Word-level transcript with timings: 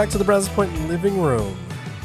Welcome 0.00 0.12
back 0.12 0.12
to 0.12 0.18
the 0.18 0.24
Brazos 0.24 0.48
Point 0.54 0.88
Living 0.88 1.20
Room. 1.20 1.58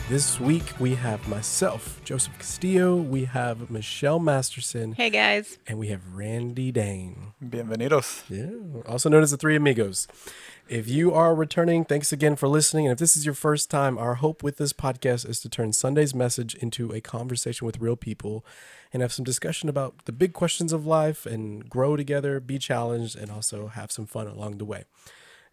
This 0.09 0.37
week 0.37 0.65
we 0.81 0.95
have 0.95 1.25
myself, 1.29 2.01
Joseph 2.03 2.37
Castillo, 2.37 2.97
we 2.97 3.23
have 3.23 3.71
Michelle 3.71 4.19
Masterson, 4.19 4.91
Hey 4.91 5.09
guys. 5.09 5.59
and 5.65 5.79
we 5.79 5.87
have 5.87 6.13
Randy 6.13 6.73
Dane. 6.73 7.31
Bienvenidos. 7.41 8.23
Yeah, 8.27 8.81
also 8.85 9.07
known 9.07 9.23
as 9.23 9.31
the 9.31 9.37
Three 9.37 9.55
Amigos. 9.55 10.09
If 10.67 10.89
you 10.89 11.13
are 11.13 11.33
returning, 11.33 11.85
thanks 11.85 12.11
again 12.11 12.35
for 12.35 12.49
listening. 12.49 12.85
And 12.85 12.91
if 12.91 12.99
this 12.99 13.15
is 13.15 13.25
your 13.25 13.33
first 13.33 13.71
time, 13.71 13.97
our 13.97 14.15
hope 14.15 14.43
with 14.43 14.57
this 14.57 14.73
podcast 14.73 15.25
is 15.25 15.39
to 15.39 15.47
turn 15.47 15.71
Sunday's 15.71 16.13
message 16.13 16.53
into 16.55 16.91
a 16.91 16.99
conversation 16.99 17.65
with 17.65 17.79
real 17.79 17.95
people 17.95 18.45
and 18.91 19.01
have 19.01 19.13
some 19.13 19.23
discussion 19.23 19.69
about 19.69 20.03
the 20.03 20.11
big 20.11 20.33
questions 20.33 20.73
of 20.73 20.85
life 20.85 21.25
and 21.25 21.69
grow 21.69 21.95
together, 21.95 22.41
be 22.41 22.59
challenged, 22.59 23.15
and 23.15 23.31
also 23.31 23.67
have 23.67 23.89
some 23.89 24.05
fun 24.05 24.27
along 24.27 24.57
the 24.57 24.65
way. 24.65 24.83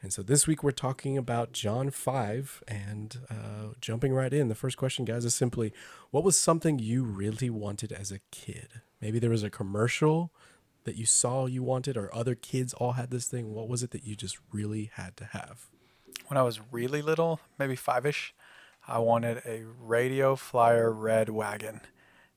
And 0.02 0.12
so 0.12 0.20
this 0.22 0.48
week 0.48 0.64
we're 0.64 0.72
talking 0.72 1.16
about 1.16 1.52
John 1.52 1.90
5 1.90 2.64
and 2.66 3.18
uh, 3.30 3.74
jumping 3.80 4.12
right 4.12 4.32
in. 4.32 4.48
The 4.48 4.56
first 4.56 4.76
question, 4.76 5.04
guys, 5.04 5.24
is 5.24 5.34
simply 5.34 5.72
what 6.10 6.24
was 6.24 6.36
something 6.36 6.80
you 6.80 7.04
really 7.04 7.50
wanted 7.50 7.92
as 7.92 8.10
a 8.10 8.18
kid? 8.32 8.80
Maybe 9.00 9.20
there 9.20 9.30
was 9.30 9.44
a 9.44 9.50
commercial 9.50 10.32
that 10.84 10.96
you 10.96 11.06
saw 11.06 11.46
you 11.46 11.62
wanted, 11.62 11.96
or 11.96 12.12
other 12.12 12.34
kids 12.34 12.74
all 12.74 12.92
had 12.92 13.12
this 13.12 13.26
thing. 13.26 13.54
What 13.54 13.68
was 13.68 13.84
it 13.84 13.92
that 13.92 14.02
you 14.02 14.16
just 14.16 14.38
really 14.50 14.90
had 14.94 15.16
to 15.18 15.24
have? 15.26 15.66
When 16.26 16.36
I 16.36 16.42
was 16.42 16.60
really 16.72 17.00
little, 17.02 17.38
maybe 17.56 17.76
five 17.76 18.04
ish, 18.04 18.34
I 18.88 18.98
wanted 18.98 19.42
a 19.46 19.62
radio 19.80 20.34
flyer 20.34 20.90
red 20.90 21.28
wagon. 21.28 21.80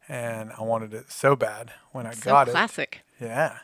And 0.08 0.52
I 0.56 0.62
wanted 0.62 0.94
it 0.94 1.12
so 1.12 1.36
bad 1.36 1.72
when 1.92 2.06
I 2.06 2.12
So 2.12 2.26
got 2.30 2.48
classic. 2.48 3.02
it. 3.18 3.18
Classic. 3.18 3.32
Yeah. 3.32 3.58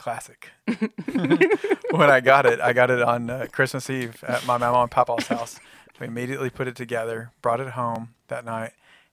I, 0.00 0.02
classic. 0.02 0.50
when 1.90 2.10
I 2.10 2.20
got 2.20 2.46
it, 2.46 2.60
I 2.60 2.72
got 2.72 2.90
it 2.90 3.02
on 3.02 3.30
uh, 3.30 3.46
Christmas 3.52 3.88
Eve 3.90 4.22
at 4.26 4.46
my 4.46 4.56
mama 4.58 4.82
and 4.82 4.90
papa's 4.90 5.26
house. 5.26 5.60
We 6.00 6.06
immediately 6.06 6.48
put 6.50 6.66
it 6.66 6.76
together, 6.76 7.32
brought 7.42 7.60
it 7.60 7.70
home 7.70 8.14
that 8.28 8.44
night, 8.44 8.72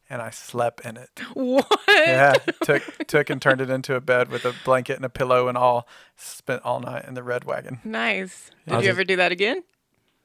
and 0.09 0.21
I 0.21 0.29
slept 0.29 0.81
in 0.81 0.95
it. 0.95 1.09
What? 1.33 1.67
Yeah, 1.89 2.33
took 2.63 2.83
took 3.07 3.29
and 3.29 3.41
turned 3.41 3.59
it 3.59 3.69
into 3.69 3.95
a 3.95 4.01
bed 4.01 4.29
with 4.29 4.45
a 4.45 4.53
blanket 4.63 4.95
and 4.95 5.03
a 5.05 5.09
pillow 5.09 5.49
and 5.49 5.57
all. 5.57 5.87
Spent 6.15 6.63
all 6.63 6.79
night 6.79 7.05
in 7.05 7.13
the 7.13 7.23
red 7.23 7.43
wagon. 7.43 7.79
Nice. 7.83 8.51
Did 8.65 8.83
you 8.83 8.87
it- 8.87 8.91
ever 8.91 9.03
do 9.03 9.17
that 9.17 9.31
again? 9.31 9.63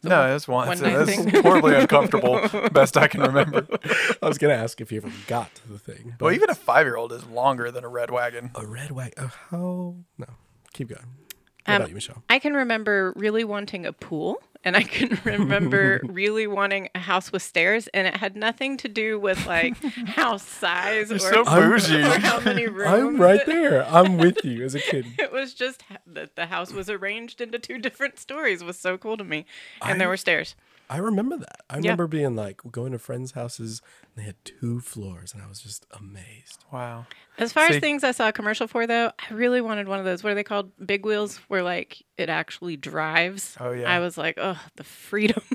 No, 0.04 0.28
it 0.28 0.32
was 0.34 0.48
once. 0.48 0.80
one 0.80 0.90
It 0.90 0.98
was 0.98 1.42
horribly 1.42 1.76
uncomfortable. 1.76 2.40
Best 2.72 2.96
I 2.96 3.06
can 3.06 3.20
remember. 3.22 3.68
I 4.20 4.26
was 4.26 4.36
going 4.36 4.52
to 4.52 4.60
ask 4.60 4.80
if 4.80 4.90
you 4.90 4.98
ever 4.98 5.12
got 5.28 5.60
the 5.68 5.78
thing. 5.78 6.16
Well, 6.18 6.32
even 6.32 6.50
a 6.50 6.56
five-year-old 6.56 7.12
is 7.12 7.24
longer 7.26 7.70
than 7.70 7.84
a 7.84 7.88
red 7.88 8.10
wagon. 8.10 8.50
a 8.56 8.66
red 8.66 8.90
wagon. 8.90 9.12
Oh, 9.18 9.30
how? 9.50 9.94
No. 10.18 10.26
Keep 10.72 10.88
going. 10.88 11.00
What 11.66 11.74
Um, 11.74 11.76
about 11.76 11.88
you, 11.90 11.94
Michelle? 11.94 12.22
I 12.28 12.38
can 12.38 12.54
remember 12.54 13.12
really 13.16 13.44
wanting 13.44 13.86
a 13.86 13.92
pool, 13.92 14.42
and 14.64 14.76
I 14.76 14.82
can 14.82 15.18
remember 15.24 16.00
really 16.04 16.46
wanting 16.48 16.88
a 16.94 16.98
house 16.98 17.30
with 17.30 17.42
stairs, 17.42 17.86
and 17.94 18.06
it 18.06 18.16
had 18.16 18.34
nothing 18.34 18.76
to 18.78 18.88
do 18.88 19.18
with 19.20 19.46
like 19.46 19.76
house 20.08 20.42
size 20.42 21.12
or, 21.12 21.18
so 21.20 21.44
bougie. 21.44 22.02
or 22.02 22.18
how 22.18 22.40
many 22.40 22.66
rooms. 22.66 22.90
I'm 22.90 23.16
right 23.20 23.44
there. 23.46 23.86
I'm 23.86 24.16
with 24.18 24.44
you 24.44 24.64
as 24.64 24.74
a 24.74 24.80
kid. 24.80 25.06
It 25.18 25.30
was 25.30 25.54
just 25.54 25.84
that 26.06 26.34
the 26.34 26.46
house 26.46 26.72
was 26.72 26.90
arranged 26.90 27.40
into 27.40 27.58
two 27.60 27.78
different 27.78 28.18
stories 28.18 28.64
was 28.64 28.78
so 28.78 28.98
cool 28.98 29.16
to 29.16 29.24
me, 29.24 29.46
and 29.82 30.00
there 30.00 30.08
were 30.08 30.16
stairs. 30.16 30.56
I 30.92 30.98
remember 30.98 31.38
that. 31.38 31.60
I 31.70 31.76
Yeah. 31.76 31.92
remember 31.92 32.06
being 32.06 32.36
like 32.36 32.60
going 32.70 32.92
to 32.92 32.98
friends' 32.98 33.32
houses 33.32 33.80
and 34.04 34.22
they 34.22 34.26
had 34.26 34.34
two 34.44 34.80
floors, 34.80 35.32
and 35.32 35.42
I 35.42 35.46
was 35.48 35.62
just 35.62 35.86
amazed. 35.98 36.64
Wow. 36.70 37.06
As 37.38 37.50
far 37.52 37.66
See- 37.68 37.76
as 37.76 37.80
things 37.80 38.04
I 38.04 38.10
saw 38.10 38.28
a 38.28 38.32
commercial 38.32 38.66
for, 38.68 38.86
though, 38.86 39.10
I 39.18 39.32
really 39.32 39.62
wanted 39.62 39.88
one 39.88 39.98
of 39.98 40.04
those. 40.04 40.22
What 40.22 40.32
are 40.32 40.34
they 40.34 40.44
called? 40.44 40.70
Big 40.84 41.06
wheels, 41.06 41.38
where 41.48 41.62
like 41.62 42.02
it 42.18 42.28
actually 42.28 42.76
drives. 42.76 43.56
Oh, 43.58 43.72
yeah. 43.72 43.90
I 43.90 44.00
was 44.00 44.18
like, 44.18 44.34
oh, 44.36 44.60
the 44.76 44.84
freedom. 44.84 45.42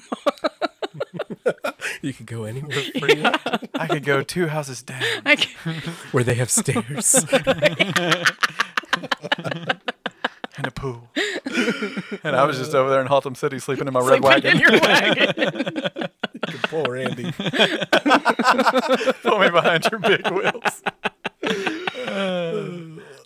You 2.02 2.14
could 2.14 2.26
go 2.28 2.44
anywhere 2.44 2.78
free 3.00 3.24
I 3.74 3.88
could 3.88 4.04
go 4.04 4.22
two 4.22 4.48
houses 4.48 4.84
down. 4.84 5.02
I 5.26 5.36
can- 5.36 5.82
where 6.12 6.24
they 6.24 6.36
have 6.36 6.50
stairs. 6.52 7.26
and 10.68 10.76
a 10.78 10.80
pool. 10.80 11.10
and 12.24 12.36
I 12.36 12.46
was 12.46 12.58
just 12.58 12.74
over 12.76 12.90
there 12.90 13.02
in 13.02 13.08
Haltom 13.08 13.36
City 13.38 13.60
sleeping 13.60 13.88
in 13.88 13.94
my 13.94 14.02
red 14.02 14.22
wagon. 14.22 14.56
in 14.56 14.60
your 14.60 14.72
wagon. 14.82 16.10
Poor 16.64 16.96
Andy. 16.96 17.32
Pull 19.24 19.40
me 19.40 19.50
behind 19.50 19.88
your 19.92 20.00
big 20.00 20.30
wheels. 20.30 20.84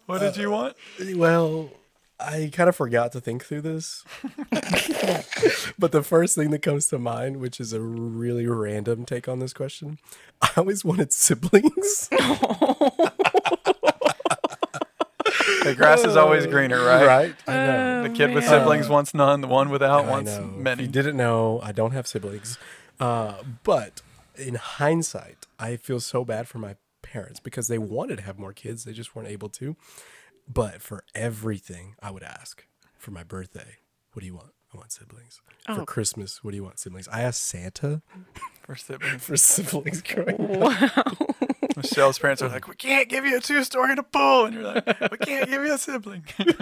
what 0.05 0.19
did 0.19 0.37
you 0.37 0.53
uh, 0.53 0.57
want? 0.57 0.75
Well, 1.15 1.71
I 2.19 2.51
kind 2.53 2.69
of 2.69 2.75
forgot 2.75 3.11
to 3.13 3.21
think 3.21 3.45
through 3.45 3.61
this. 3.61 4.03
but 5.79 5.91
the 5.91 6.03
first 6.03 6.35
thing 6.35 6.51
that 6.51 6.61
comes 6.61 6.87
to 6.87 6.99
mind, 6.99 7.37
which 7.37 7.59
is 7.59 7.73
a 7.73 7.81
really 7.81 8.45
random 8.45 9.05
take 9.05 9.27
on 9.27 9.39
this 9.39 9.53
question, 9.53 9.97
I 10.41 10.51
always 10.57 10.85
wanted 10.85 11.11
siblings. 11.11 12.09
The 15.63 15.75
grass 15.75 16.03
is 16.03 16.15
always 16.15 16.45
greener, 16.47 16.83
right? 16.83 17.05
right? 17.05 17.35
I 17.47 17.53
know. 17.53 18.03
The 18.03 18.09
kid 18.09 18.33
with 18.33 18.45
man. 18.45 18.61
siblings 18.61 18.89
wants 18.89 19.13
none. 19.13 19.41
The 19.41 19.47
one 19.47 19.69
without 19.69 20.05
I 20.05 20.09
wants 20.09 20.31
know. 20.31 20.45
If 20.55 20.61
many. 20.61 20.83
you 20.83 20.89
didn't 20.89 21.17
know, 21.17 21.59
I 21.63 21.71
don't 21.71 21.91
have 21.91 22.07
siblings. 22.07 22.57
Uh, 22.99 23.35
but 23.63 24.01
in 24.35 24.55
hindsight, 24.55 25.45
I 25.59 25.75
feel 25.75 25.99
so 25.99 26.23
bad 26.25 26.47
for 26.47 26.57
my 26.59 26.75
parents 27.01 27.39
because 27.39 27.67
they 27.67 27.77
wanted 27.77 28.17
to 28.17 28.21
have 28.23 28.39
more 28.39 28.53
kids. 28.53 28.83
They 28.83 28.93
just 28.93 29.15
weren't 29.15 29.27
able 29.27 29.49
to. 29.49 29.75
But 30.51 30.81
for 30.81 31.03
everything, 31.13 31.95
I 32.01 32.11
would 32.11 32.23
ask 32.23 32.65
for 32.97 33.11
my 33.11 33.23
birthday, 33.23 33.77
what 34.13 34.21
do 34.21 34.25
you 34.25 34.35
want? 34.35 34.51
I 34.73 34.77
want 34.77 34.91
siblings. 34.91 35.41
For 35.65 35.81
Oh. 35.81 35.85
Christmas, 35.85 36.43
what 36.43 36.51
do 36.51 36.57
you 36.57 36.63
want? 36.63 36.79
Siblings. 36.79 37.07
I 37.09 37.21
asked 37.21 37.43
Santa 37.43 38.01
For 38.63 38.75
siblings. 38.75 39.23
for 39.25 39.37
siblings 39.37 40.01
growing 40.13 40.39
up. 40.63 40.81
wow. 40.81 41.30
Michelle's 41.83 42.19
parents 42.19 42.41
are 42.41 42.49
like, 42.49 42.67
we 42.67 42.75
can't 42.75 43.09
give 43.09 43.25
you 43.25 43.37
a 43.37 43.41
two-story 43.41 43.91
and 43.91 43.99
a 43.99 44.03
pool, 44.03 44.45
and 44.45 44.55
you're 44.55 44.63
like, 44.63 44.85
we 45.11 45.17
can't 45.17 45.49
give 45.49 45.63
you 45.63 45.73
a 45.73 45.77
sibling. 45.77 46.23
and 46.39 46.55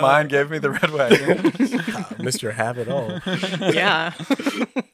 mine 0.00 0.28
gave 0.28 0.50
me 0.50 0.58
the 0.58 0.70
red 0.70 0.90
wagon. 0.90 1.38
Mr. 2.24 2.52
Have 2.52 2.78
It 2.78 2.88
All. 2.88 3.20
Yeah. 3.72 4.12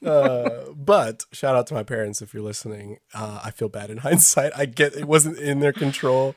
Uh, 0.05 0.71
but 0.75 1.25
shout 1.31 1.55
out 1.55 1.67
to 1.67 1.73
my 1.73 1.83
parents 1.83 2.21
if 2.21 2.33
you're 2.33 2.43
listening. 2.43 2.97
Uh, 3.13 3.41
I 3.43 3.51
feel 3.51 3.69
bad 3.69 3.89
in 3.89 3.97
hindsight. 3.97 4.51
I 4.55 4.65
get 4.65 4.95
it 4.95 5.05
wasn't 5.05 5.37
in 5.37 5.59
their 5.59 5.73
control 5.73 6.35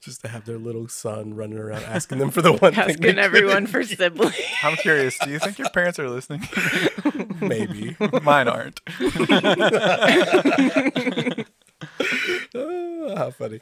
just 0.00 0.20
to 0.22 0.28
have 0.28 0.44
their 0.44 0.58
little 0.58 0.88
son 0.88 1.34
running 1.34 1.58
around 1.58 1.82
asking 1.84 2.18
them 2.18 2.30
for 2.30 2.42
the 2.42 2.52
one 2.52 2.72
thing. 2.72 2.90
Asking 2.90 3.18
everyone 3.18 3.66
for 3.72 3.82
get. 3.82 3.98
siblings. 3.98 4.34
I'm 4.62 4.76
curious. 4.76 5.18
Do 5.18 5.30
you 5.30 5.38
think 5.38 5.58
your 5.58 5.70
parents 5.70 5.98
are 5.98 6.08
listening? 6.08 6.48
Maybe. 7.40 7.96
Mine 8.22 8.48
aren't. 8.48 8.80
Oh, 12.54 13.14
how 13.16 13.30
funny. 13.30 13.60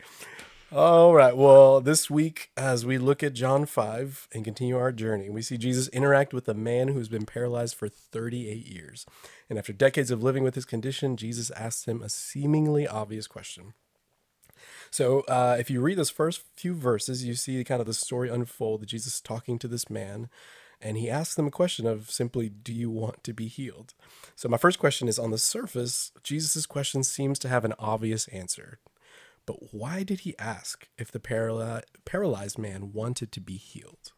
All 0.72 1.14
right. 1.14 1.36
Well, 1.36 1.80
this 1.80 2.10
week, 2.10 2.50
as 2.56 2.84
we 2.84 2.98
look 2.98 3.22
at 3.22 3.32
John 3.32 3.64
5 3.64 4.28
and 4.32 4.44
continue 4.44 4.76
our 4.76 4.90
journey, 4.90 5.30
we 5.30 5.40
see 5.40 5.56
Jesus 5.56 5.86
interact 5.88 6.34
with 6.34 6.48
a 6.48 6.54
man 6.54 6.88
who's 6.88 7.08
been 7.08 7.26
paralyzed 7.26 7.76
for 7.76 7.88
38 7.88 8.66
years. 8.66 9.06
And 9.48 9.56
after 9.58 9.72
decades 9.72 10.10
of 10.10 10.22
living 10.22 10.42
with 10.42 10.56
his 10.56 10.64
condition, 10.64 11.16
Jesus 11.16 11.50
asks 11.52 11.84
him 11.86 12.02
a 12.02 12.08
seemingly 12.08 12.88
obvious 12.88 13.28
question. 13.28 13.74
So, 14.94 15.22
uh, 15.22 15.56
if 15.58 15.70
you 15.70 15.80
read 15.80 15.98
those 15.98 16.08
first 16.08 16.44
few 16.54 16.72
verses, 16.72 17.24
you 17.24 17.34
see 17.34 17.64
kind 17.64 17.80
of 17.80 17.86
the 17.88 17.92
story 17.92 18.28
unfold 18.28 18.80
that 18.80 18.90
Jesus 18.90 19.20
talking 19.20 19.58
to 19.58 19.66
this 19.66 19.90
man. 19.90 20.28
And 20.80 20.96
he 20.96 21.10
asks 21.10 21.34
them 21.34 21.48
a 21.48 21.50
question 21.50 21.84
of 21.84 22.12
simply, 22.12 22.48
Do 22.48 22.72
you 22.72 22.92
want 22.92 23.24
to 23.24 23.32
be 23.32 23.48
healed? 23.48 23.94
So, 24.36 24.48
my 24.48 24.56
first 24.56 24.78
question 24.78 25.08
is 25.08 25.18
on 25.18 25.32
the 25.32 25.36
surface, 25.36 26.12
Jesus' 26.22 26.64
question 26.64 27.02
seems 27.02 27.40
to 27.40 27.48
have 27.48 27.64
an 27.64 27.74
obvious 27.76 28.28
answer. 28.28 28.78
But 29.46 29.74
why 29.74 30.04
did 30.04 30.20
he 30.20 30.38
ask 30.38 30.86
if 30.96 31.10
the 31.10 31.18
paraly- 31.18 31.82
paralyzed 32.04 32.56
man 32.56 32.92
wanted 32.92 33.32
to 33.32 33.40
be 33.40 33.56
healed? 33.56 34.12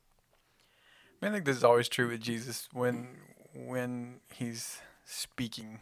I 1.22 1.30
think 1.30 1.46
this 1.46 1.56
is 1.56 1.64
always 1.64 1.88
true 1.88 2.08
with 2.08 2.20
Jesus 2.20 2.68
when 2.74 3.16
when 3.54 4.20
he's 4.30 4.80
speaking. 5.06 5.80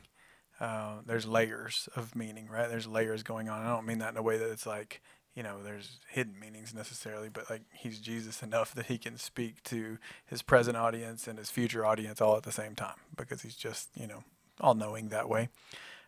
Uh, 0.64 1.02
there's 1.04 1.26
layers 1.26 1.90
of 1.94 2.16
meaning, 2.16 2.48
right? 2.48 2.70
There's 2.70 2.86
layers 2.86 3.22
going 3.22 3.50
on. 3.50 3.66
I 3.66 3.68
don't 3.68 3.84
mean 3.84 3.98
that 3.98 4.12
in 4.12 4.16
a 4.16 4.22
way 4.22 4.38
that 4.38 4.50
it's 4.50 4.64
like 4.64 5.02
you 5.34 5.42
know 5.42 5.62
there's 5.62 6.00
hidden 6.08 6.40
meanings 6.40 6.72
necessarily, 6.72 7.28
but 7.28 7.50
like 7.50 7.64
he's 7.70 8.00
Jesus 8.00 8.42
enough 8.42 8.74
that 8.74 8.86
he 8.86 8.96
can 8.96 9.18
speak 9.18 9.62
to 9.64 9.98
his 10.24 10.40
present 10.40 10.74
audience 10.74 11.28
and 11.28 11.38
his 11.38 11.50
future 11.50 11.84
audience 11.84 12.18
all 12.22 12.34
at 12.38 12.44
the 12.44 12.52
same 12.52 12.74
time 12.74 12.96
because 13.14 13.42
he's 13.42 13.56
just 13.56 13.90
you 13.94 14.06
know 14.06 14.24
all 14.58 14.74
knowing 14.74 15.08
that 15.10 15.28
way. 15.28 15.50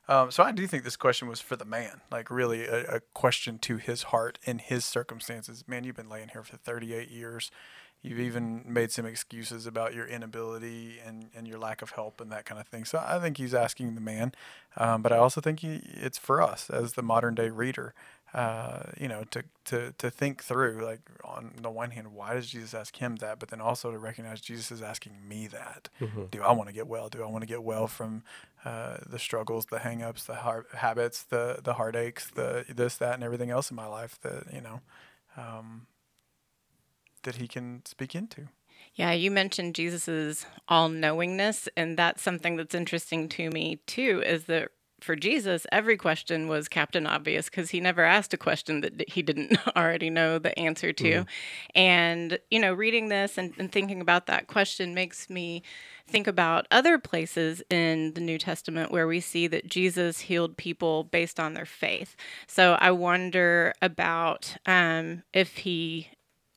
Um, 0.09 0.31
so 0.31 0.43
I 0.43 0.53
do 0.53 0.67
think 0.67 0.85
this 0.85 0.97
question 0.97 1.29
was 1.29 1.43
for 1.43 1.57
the 1.57 1.67
man, 1.67 2.01
like 2.11 2.31
really 2.31 2.65
a, 2.65 2.97
a 2.97 3.01
question 3.13 3.59
to 3.59 3.77
his 3.77 4.05
heart 4.05 4.39
in 4.45 4.59
his 4.59 4.87
circumstances. 4.87 5.65
Man, 5.69 5.85
you've 5.85 5.97
been 5.97 6.09
laying 6.09 6.29
here 6.29 6.45
for 6.45 6.57
38 6.57 7.11
years. 7.11 7.51
You've 8.03 8.21
even 8.21 8.63
made 8.67 8.93
some 8.93 9.05
excuses 9.05 9.67
about 9.67 9.95
your 9.95 10.07
inability 10.07 10.99
and, 11.05 11.29
and 11.35 11.49
your 11.49 11.59
lack 11.59 11.83
of 11.83 11.91
help 11.91 12.21
and 12.21 12.31
that 12.31 12.45
kind 12.45 12.61
of 12.61 12.67
thing. 12.69 12.85
So 12.85 13.03
I 13.05 13.19
think 13.19 13.37
he's 13.37 13.55
asking 13.55 13.95
the 13.97 14.01
man, 14.01 14.33
um, 14.77 15.03
but 15.03 15.13
I 15.13 15.17
also 15.17 15.41
think 15.41 15.61
he, 15.61 15.81
it's 15.87 16.19
for 16.19 16.41
us 16.41 16.71
as 16.71 16.93
the 16.93 17.03
modern 17.03 17.35
day 17.35 17.51
reader 17.51 17.95
uh, 18.35 18.83
you 18.99 19.09
know, 19.09 19.25
to, 19.31 19.45
to, 19.65 19.95
to 19.97 20.11
think 20.11 20.43
through, 20.43 20.85
like, 20.85 21.01
on 21.25 21.53
the 21.63 21.71
one 21.71 21.93
hand, 21.93 22.13
why 22.13 22.35
does 22.35 22.47
Jesus 22.49 22.75
ask 22.75 22.97
him 22.97 23.17
that? 23.17 23.39
But 23.39 23.49
then 23.49 23.63
also 23.63 23.91
to 23.91 23.99
recognize 23.99 24.43
Jesus 24.43 24.71
is 24.71 24.83
asking 24.83 25.13
me 25.27 25.47
that. 25.47 25.89
Mm-hmm. 26.01 26.25
Do 26.31 26.43
I 26.43 26.53
want 26.53 26.69
to 26.69 26.75
get 26.75 26.87
well? 26.87 27.09
Do 27.09 27.23
I 27.23 27.27
want 27.27 27.43
to 27.43 27.47
get 27.47 27.63
well 27.63 27.87
from 27.87 28.25
uh, 28.65 28.99
the 29.07 29.19
struggles, 29.19 29.67
the 29.67 29.79
hangups, 29.79 30.27
the 30.27 30.35
har- 30.35 30.67
habits, 30.75 31.23
the, 31.23 31.61
the 31.63 31.75
heartaches, 31.75 32.31
the 32.35 32.67
this, 32.69 32.97
that, 32.97 33.15
and 33.15 33.25
everything 33.25 33.51
else 33.51 33.71
in 33.71 33.77
my 33.77 33.87
life 33.87 34.19
that, 34.21 34.53
you 34.53 34.61
know, 34.61 34.81
um, 35.37 35.87
that 37.27 37.37
he 37.37 37.47
can 37.47 37.83
speak 37.85 38.15
into? 38.15 38.49
Yeah, 38.95 39.13
you 39.13 39.31
mentioned 39.31 39.75
Jesus's 39.75 40.47
all 40.69 40.89
knowingness, 40.89 41.69
and 41.77 41.99
that's 41.99 42.23
something 42.23 42.57
that's 42.57 42.75
interesting 42.75 43.29
to 43.31 43.51
me 43.51 43.81
too. 43.87 44.23
Is 44.25 44.45
that 44.47 44.71
for 45.01 45.15
Jesus, 45.15 45.67
every 45.71 45.97
question 45.97 46.49
was 46.49 46.69
Captain 46.69 47.07
Obvious 47.07 47.51
because 47.51 47.71
he 47.71 47.81
never 47.81 48.03
asked 48.03 48.33
a 48.33 48.39
question 48.39 48.81
that 48.81 49.09
he 49.09 49.21
didn't 49.21 49.59
already 49.77 50.09
know 50.09 50.39
the 50.39 50.59
answer 50.59 50.93
to. 50.95 51.05
Mm-hmm. 51.05 51.29
And, 51.75 52.39
you 52.51 52.59
know, 52.59 52.73
reading 52.73 53.09
this 53.09 53.37
and, 53.37 53.53
and 53.59 53.71
thinking 53.71 54.01
about 54.01 54.27
that 54.27 54.47
question 54.47 54.95
makes 54.95 55.29
me 55.29 55.63
think 56.09 56.27
about 56.27 56.67
other 56.71 56.99
places 56.99 57.63
in 57.69 58.15
the 58.15 58.21
New 58.21 58.39
Testament 58.39 58.91
where 58.91 59.07
we 59.07 59.21
see 59.21 59.47
that 59.49 59.69
Jesus 59.69 60.21
healed 60.21 60.57
people 60.57 61.05
based 61.05 61.39
on 61.39 61.53
their 61.53 61.67
faith. 61.67 62.17
So 62.47 62.75
I 62.81 62.91
wonder 62.93 63.75
about 63.83 64.57
um, 64.65 65.25
if 65.35 65.59
he 65.59 66.09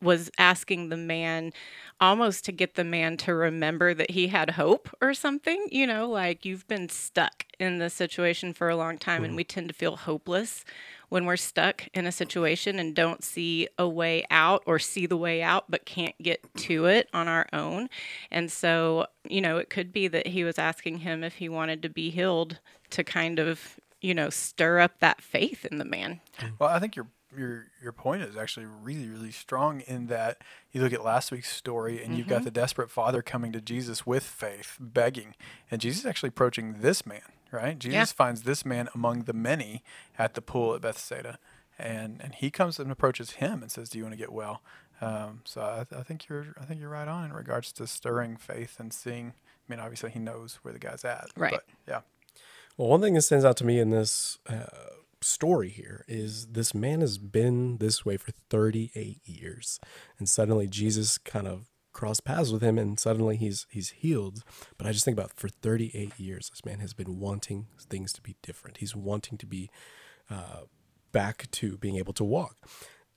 was 0.01 0.29
asking 0.37 0.89
the 0.89 0.97
man 0.97 1.51
almost 1.99 2.45
to 2.45 2.51
get 2.51 2.75
the 2.75 2.83
man 2.83 3.17
to 3.17 3.33
remember 3.33 3.93
that 3.93 4.11
he 4.11 4.27
had 4.27 4.51
hope 4.51 4.89
or 5.01 5.13
something, 5.13 5.67
you 5.69 5.85
know, 5.85 6.09
like 6.09 6.45
you've 6.45 6.67
been 6.67 6.87
stuck 6.87 7.45
in 7.59 7.79
this 7.79 7.93
situation 7.93 8.53
for 8.53 8.69
a 8.69 8.75
long 8.75 8.97
time 8.97 9.23
and 9.23 9.31
mm-hmm. 9.31 9.37
we 9.37 9.43
tend 9.43 9.67
to 9.67 9.73
feel 9.73 9.97
hopeless 9.97 10.63
when 11.09 11.25
we're 11.25 11.35
stuck 11.35 11.87
in 11.93 12.05
a 12.05 12.11
situation 12.11 12.79
and 12.79 12.95
don't 12.95 13.23
see 13.23 13.67
a 13.77 13.87
way 13.87 14.25
out 14.29 14.63
or 14.65 14.79
see 14.79 15.05
the 15.05 15.17
way 15.17 15.41
out 15.41 15.65
but 15.69 15.85
can't 15.85 16.15
get 16.21 16.39
to 16.55 16.85
it 16.85 17.09
on 17.13 17.27
our 17.27 17.47
own. 17.51 17.89
And 18.31 18.51
so, 18.51 19.07
you 19.27 19.41
know, 19.41 19.57
it 19.57 19.69
could 19.69 19.91
be 19.91 20.07
that 20.07 20.27
he 20.27 20.43
was 20.43 20.57
asking 20.57 20.99
him 20.99 21.23
if 21.23 21.35
he 21.35 21.49
wanted 21.49 21.81
to 21.81 21.89
be 21.89 22.09
healed 22.09 22.59
to 22.91 23.03
kind 23.03 23.39
of, 23.39 23.79
you 23.99 24.13
know, 24.13 24.29
stir 24.29 24.79
up 24.79 24.99
that 24.99 25.21
faith 25.21 25.65
in 25.65 25.79
the 25.79 25.85
man. 25.85 26.21
Well, 26.59 26.69
I 26.69 26.79
think 26.79 26.95
your 26.95 27.07
your 27.37 27.67
your 27.81 27.91
point 27.91 28.21
is 28.23 28.35
actually 28.35 28.65
really 28.65 29.07
really 29.09 29.31
strong 29.31 29.81
in 29.81 30.07
that 30.07 30.41
you 30.71 30.81
look 30.81 30.93
at 30.93 31.03
last 31.03 31.31
week's 31.31 31.55
story 31.55 32.03
and 32.03 32.17
you've 32.17 32.27
got 32.27 32.43
the 32.43 32.51
desperate 32.51 32.89
father 32.89 33.21
coming 33.21 33.51
to 33.51 33.61
Jesus 33.61 34.05
with 34.05 34.23
faith, 34.23 34.77
begging, 34.79 35.35
and 35.69 35.79
Jesus 35.81 36.01
is 36.01 36.05
actually 36.05 36.29
approaching 36.29 36.77
this 36.79 37.05
man, 37.05 37.21
right? 37.51 37.77
Jesus 37.77 37.93
finds 38.11 38.43
this 38.43 38.65
man 38.65 38.89
among 38.95 39.23
the 39.23 39.33
many 39.33 39.83
at 40.17 40.33
the 40.33 40.41
pool 40.41 40.73
at 40.75 40.81
Bethsaida, 40.81 41.37
and 41.77 42.19
and 42.23 42.35
he 42.35 42.49
comes 42.49 42.79
and 42.79 42.91
approaches 42.91 43.31
him 43.33 43.61
and 43.61 43.71
says, 43.71 43.89
"Do 43.89 43.97
you 43.97 44.03
want 44.03 44.13
to 44.13 44.17
get 44.19 44.31
well?" 44.31 44.61
Um, 45.01 45.41
so 45.45 45.61
I, 45.61 45.85
I 45.97 46.03
think 46.03 46.27
you're 46.27 46.47
I 46.59 46.65
think 46.65 46.79
you're 46.79 46.89
right 46.89 47.07
on 47.07 47.25
in 47.25 47.33
regards 47.33 47.71
to 47.73 47.87
stirring 47.87 48.35
faith 48.37 48.79
and 48.79 48.91
seeing. 48.91 49.33
I 49.67 49.71
mean, 49.71 49.79
obviously 49.79 50.09
he 50.09 50.19
knows 50.19 50.59
where 50.63 50.73
the 50.73 50.79
guy's 50.79 51.05
at, 51.05 51.27
Right. 51.35 51.51
But 51.51 51.63
yeah, 51.87 52.01
Well, 52.75 52.87
one 52.89 53.01
thing 53.01 53.13
that 53.13 53.21
stands 53.21 53.45
out 53.45 53.55
to 53.57 53.63
me 53.65 53.79
in 53.79 53.91
this 53.91 54.39
uh, 54.49 54.65
story 55.21 55.69
here 55.69 56.05
is 56.07 56.47
this 56.47 56.73
man 56.73 57.01
has 57.01 57.17
been 57.17 57.77
this 57.77 58.05
way 58.05 58.17
for 58.17 58.31
38 58.49 59.21
years, 59.25 59.79
and 60.17 60.27
suddenly 60.27 60.67
Jesus 60.67 61.17
kind 61.17 61.47
of 61.47 61.69
crossed 61.91 62.23
paths 62.23 62.51
with 62.51 62.61
him, 62.61 62.77
and 62.77 62.99
suddenly 62.99 63.35
he's 63.35 63.67
he's 63.69 63.89
healed. 63.89 64.43
But 64.77 64.87
I 64.87 64.91
just 64.91 65.05
think 65.05 65.17
about 65.17 65.33
for 65.33 65.49
38 65.49 66.19
years, 66.19 66.49
this 66.49 66.65
man 66.65 66.79
has 66.79 66.93
been 66.93 67.19
wanting 67.19 67.67
things 67.79 68.13
to 68.13 68.21
be 68.21 68.35
different. 68.41 68.77
He's 68.77 68.95
wanting 68.95 69.37
to 69.37 69.45
be 69.45 69.69
uh, 70.29 70.61
back 71.11 71.49
to 71.51 71.77
being 71.77 71.97
able 71.97 72.13
to 72.13 72.23
walk. 72.23 72.55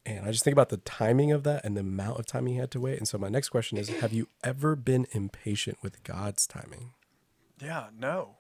And 0.05 0.27
I 0.27 0.33
just 0.33 0.43
think 0.43 0.53
about 0.55 0.71
the 0.71 0.79
timing 0.79 1.31
of 1.31 1.45
that 1.45 1.65
and 1.65 1.77
the 1.77 1.83
amount 1.83 2.19
of 2.19 2.27
time 2.27 2.47
he 2.47 2.57
had 2.57 2.73
to 2.73 2.81
wait. 2.81 2.99
And 2.99 3.07
so 3.07 3.19
my 3.19 3.29
next 3.29 3.51
question 3.51 3.79
is: 3.79 3.89
Have 3.89 4.13
you 4.13 4.29
ever 4.43 4.75
been 4.75 5.07
impatient 5.13 5.79
with 5.83 6.03
God's 6.03 6.47
timing? 6.47 6.93
yeah, 7.61 7.87
no. 7.97 8.37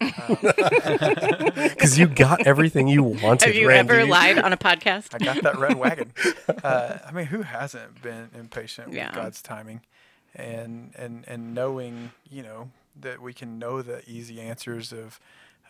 Because 1.64 1.98
you 1.98 2.06
got 2.06 2.46
everything 2.46 2.88
you 2.88 3.02
wanted. 3.02 3.46
Have 3.46 3.54
you 3.54 3.68
Randy. 3.68 3.92
ever 3.94 4.06
lied 4.06 4.38
on 4.38 4.52
a 4.52 4.56
podcast? 4.56 5.08
I 5.14 5.18
got 5.24 5.42
that 5.42 5.58
red 5.58 5.76
wagon. 5.76 6.12
Uh, 6.64 6.98
I 7.06 7.12
mean, 7.12 7.26
who 7.26 7.42
hasn't 7.42 8.00
been 8.00 8.30
impatient 8.34 8.90
Yeah. 8.92 9.08
with 9.08 9.16
God's 9.16 9.42
timing, 9.42 9.82
and 10.34 10.92
and 10.96 11.24
and 11.28 11.54
knowing, 11.54 12.12
you 12.30 12.42
know, 12.42 12.70
that 12.98 13.20
we 13.20 13.34
can 13.34 13.58
know 13.58 13.82
the 13.82 14.02
easy 14.08 14.40
answers 14.40 14.90
of, 14.92 15.20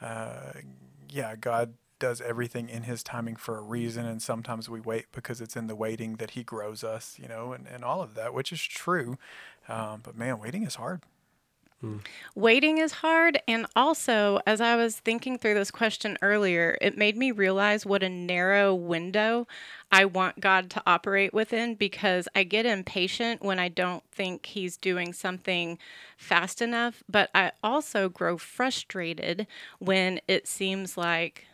uh, 0.00 0.52
yeah, 1.10 1.34
God 1.34 1.74
does 1.98 2.20
everything 2.20 2.68
in 2.68 2.84
His 2.84 3.02
timing 3.02 3.34
for 3.34 3.56
a 3.58 3.60
reason, 3.60 4.06
and 4.06 4.22
sometimes 4.22 4.68
we 4.68 4.80
wait 4.80 5.06
because 5.10 5.40
it's 5.40 5.56
in 5.56 5.66
the 5.66 5.74
waiting 5.74 6.16
that 6.16 6.30
He 6.32 6.44
grows 6.44 6.84
us, 6.84 7.18
you 7.20 7.26
know, 7.26 7.52
and 7.52 7.66
and 7.66 7.82
all 7.84 8.00
of 8.00 8.14
that, 8.14 8.32
which 8.32 8.52
is 8.52 8.62
true. 8.62 9.18
Um, 9.68 10.00
but 10.04 10.16
man, 10.16 10.38
waiting 10.38 10.62
is 10.62 10.76
hard. 10.76 11.02
Waiting 12.34 12.78
is 12.78 12.92
hard. 12.92 13.40
And 13.46 13.66
also, 13.76 14.40
as 14.46 14.60
I 14.60 14.76
was 14.76 14.96
thinking 14.96 15.38
through 15.38 15.54
this 15.54 15.70
question 15.70 16.18
earlier, 16.22 16.76
it 16.80 16.98
made 16.98 17.16
me 17.16 17.30
realize 17.30 17.86
what 17.86 18.02
a 18.02 18.08
narrow 18.08 18.74
window 18.74 19.46
I 19.92 20.04
want 20.04 20.40
God 20.40 20.70
to 20.70 20.82
operate 20.86 21.32
within 21.32 21.74
because 21.74 22.28
I 22.34 22.42
get 22.44 22.66
impatient 22.66 23.42
when 23.42 23.58
I 23.58 23.68
don't 23.68 24.02
think 24.10 24.46
He's 24.46 24.76
doing 24.76 25.12
something 25.12 25.78
fast 26.16 26.60
enough. 26.60 27.02
But 27.08 27.30
I 27.34 27.52
also 27.62 28.08
grow 28.08 28.36
frustrated 28.38 29.46
when 29.78 30.20
it 30.26 30.48
seems 30.48 30.96
like 30.96 31.46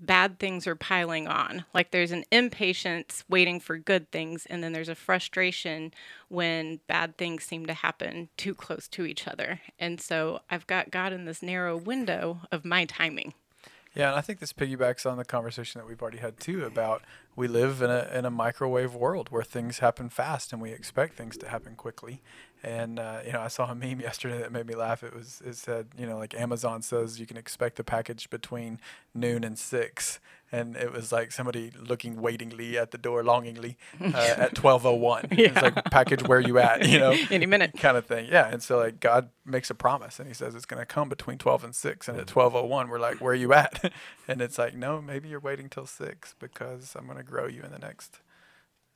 bad 0.00 0.38
things 0.38 0.66
are 0.66 0.76
piling 0.76 1.26
on. 1.28 1.64
Like 1.74 1.90
there's 1.90 2.12
an 2.12 2.24
impatience 2.30 3.24
waiting 3.28 3.60
for 3.60 3.78
good 3.78 4.10
things, 4.10 4.46
and 4.46 4.62
then 4.62 4.72
there's 4.72 4.88
a 4.88 4.94
frustration 4.94 5.92
when 6.28 6.80
bad 6.86 7.16
things 7.16 7.44
seem 7.44 7.66
to 7.66 7.74
happen 7.74 8.28
too 8.36 8.54
close 8.54 8.88
to 8.88 9.04
each 9.04 9.26
other. 9.26 9.60
And 9.78 10.00
so 10.00 10.40
I've 10.50 10.66
got 10.66 10.90
God 10.90 11.12
in 11.12 11.24
this 11.24 11.42
narrow 11.42 11.76
window 11.76 12.40
of 12.50 12.64
my 12.64 12.84
timing. 12.84 13.34
Yeah, 13.94 14.10
and 14.10 14.18
I 14.18 14.20
think 14.20 14.40
this 14.40 14.52
piggybacks 14.52 15.10
on 15.10 15.16
the 15.16 15.24
conversation 15.24 15.80
that 15.80 15.88
we've 15.88 16.02
already 16.02 16.18
had 16.18 16.38
too 16.38 16.64
about 16.64 17.02
we 17.36 17.48
live 17.48 17.82
in 17.82 17.90
a 17.90 18.10
in 18.12 18.24
a 18.24 18.30
microwave 18.30 18.94
world 18.94 19.28
where 19.30 19.42
things 19.42 19.78
happen 19.80 20.08
fast 20.08 20.52
and 20.52 20.60
we 20.60 20.72
expect 20.72 21.16
things 21.16 21.36
to 21.36 21.48
happen 21.48 21.74
quickly. 21.76 22.22
And 22.62 22.98
uh, 22.98 23.20
you 23.24 23.32
know, 23.32 23.42
I 23.42 23.48
saw 23.48 23.70
a 23.70 23.74
meme 23.82 24.00
yesterday 24.00 24.38
that 24.38 24.50
made 24.50 24.66
me 24.66 24.74
laugh. 24.74 25.04
It 25.04 25.14
was 25.14 25.42
it 25.44 25.56
said, 25.56 25.88
you 25.98 26.06
know, 26.06 26.16
like 26.16 26.34
Amazon 26.34 26.80
says 26.80 27.20
you 27.20 27.26
can 27.26 27.36
expect 27.36 27.76
the 27.76 27.84
package 27.84 28.30
between 28.30 28.80
noon 29.14 29.44
and 29.44 29.58
six, 29.58 30.18
and 30.52 30.76
it 30.76 30.92
was 30.92 31.10
like 31.12 31.32
somebody 31.32 31.72
looking 31.78 32.20
waitingly 32.20 32.78
at 32.78 32.90
the 32.92 32.98
door, 32.98 33.22
longingly 33.24 33.76
uh, 34.00 34.34
at 34.38 34.54
twelve 34.54 34.86
oh 34.86 34.94
one. 34.94 35.26
It's 35.30 35.60
like 35.60 35.84
package 35.86 36.22
where 36.22 36.40
you 36.40 36.58
at, 36.58 36.86
you 36.88 36.98
know 36.98 37.10
Any 37.30 37.46
minute. 37.46 37.72
kind 37.78 37.96
of 37.96 38.06
thing. 38.06 38.28
Yeah. 38.30 38.48
And 38.48 38.62
so 38.62 38.78
like 38.78 39.00
God 39.00 39.30
makes 39.44 39.70
a 39.70 39.74
promise 39.74 40.18
and 40.18 40.28
he 40.28 40.34
says 40.34 40.54
it's 40.54 40.66
going 40.66 40.80
to 40.80 40.86
come 40.86 41.08
between 41.08 41.38
12 41.38 41.64
and 41.64 41.74
6 41.74 42.08
and 42.08 42.16
at 42.18 42.34
1201 42.34 42.88
we're 42.88 42.98
like 42.98 43.20
where 43.20 43.32
are 43.32 43.34
you 43.34 43.52
at? 43.52 43.92
and 44.28 44.40
it's 44.40 44.58
like 44.58 44.74
no, 44.74 45.00
maybe 45.02 45.28
you're 45.28 45.40
waiting 45.40 45.68
till 45.68 45.86
6 45.86 46.34
because 46.38 46.94
I'm 46.96 47.06
going 47.06 47.18
to 47.18 47.24
grow 47.24 47.46
you 47.46 47.62
in 47.62 47.70
the 47.72 47.78
next 47.78 48.20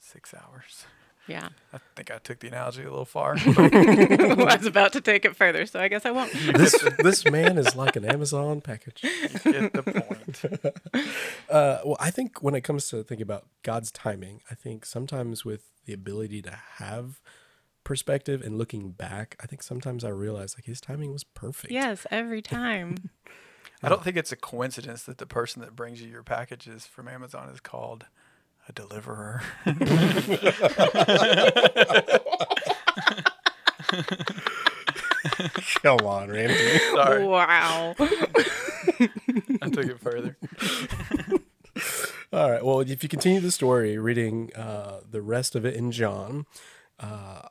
6 0.01 0.35
hours. 0.35 0.87
Yeah. 1.31 1.49
I 1.73 1.79
think 1.95 2.11
I 2.11 2.19
took 2.19 2.41
the 2.41 2.49
analogy 2.49 2.83
a 2.83 2.91
little 2.91 3.05
far. 3.05 3.35
I 3.47 4.57
was 4.57 4.67
about 4.67 4.93
to 4.95 5.01
take 5.01 5.25
it 5.25 5.37
further, 5.37 5.65
so 5.67 5.81
I 5.81 5.89
guess 5.89 6.05
I 6.05 6.11
won't. 6.11 6.33
this 6.57 6.75
this 6.99 7.25
man 7.25 7.57
is 7.57 7.77
like 7.77 7.95
an 7.97 8.05
Amazon 8.05 8.61
package. 8.61 9.03
You 9.05 9.53
Get 9.53 9.73
the 9.73 9.83
point. 9.83 11.05
Uh, 11.49 11.79
well, 11.85 11.97
I 12.01 12.11
think 12.11 12.43
when 12.43 12.55
it 12.55 12.63
comes 12.63 12.89
to 12.89 13.03
thinking 13.03 13.23
about 13.23 13.47
God's 13.63 13.91
timing, 13.91 14.41
I 14.51 14.55
think 14.55 14.85
sometimes 14.85 15.45
with 15.45 15.71
the 15.85 15.93
ability 15.93 16.43
to 16.43 16.59
have 16.77 17.21
perspective 17.85 18.43
and 18.43 18.59
looking 18.59 18.91
back, 18.91 19.37
I 19.41 19.47
think 19.47 19.63
sometimes 19.63 20.05
I 20.05 20.11
realize 20.11 20.57
like 20.57 20.65
his 20.65 20.81
timing 20.81 21.13
was 21.13 21.25
perfect. 21.25 21.73
Yes, 21.73 22.07
every 22.11 22.43
time. 22.43 23.11
I 23.83 23.89
don't 23.89 24.05
think 24.05 24.17
it's 24.17 24.33
a 24.33 24.37
coincidence 24.37 25.05
that 25.05 25.19
the 25.19 25.27
person 25.27 25.63
that 25.63 25.75
brings 25.75 26.03
you 26.03 26.09
your 26.09 26.23
packages 26.23 26.87
from 26.87 27.09
Amazon 27.09 27.49
is 27.49 27.61
called 27.61 28.07
a 28.71 28.73
deliverer. 28.73 29.43
Come 35.83 35.99
on, 36.07 36.31
Randy. 36.31 36.79
Sorry, 36.95 37.25
Wow. 37.25 37.95
I 37.99 39.69
took 39.71 39.87
it 39.87 40.01
further. 40.01 40.37
All 42.33 42.51
right. 42.51 42.65
Well, 42.65 42.81
if 42.81 43.03
you 43.03 43.09
continue 43.09 43.41
the 43.41 43.51
story, 43.51 43.99
reading 43.99 44.51
uh, 44.55 45.01
the 45.09 45.21
rest 45.23 45.55
of 45.57 45.65
it 45.65 45.75
in 45.75 45.91
John, 45.91 46.47
uh, 46.99 47.43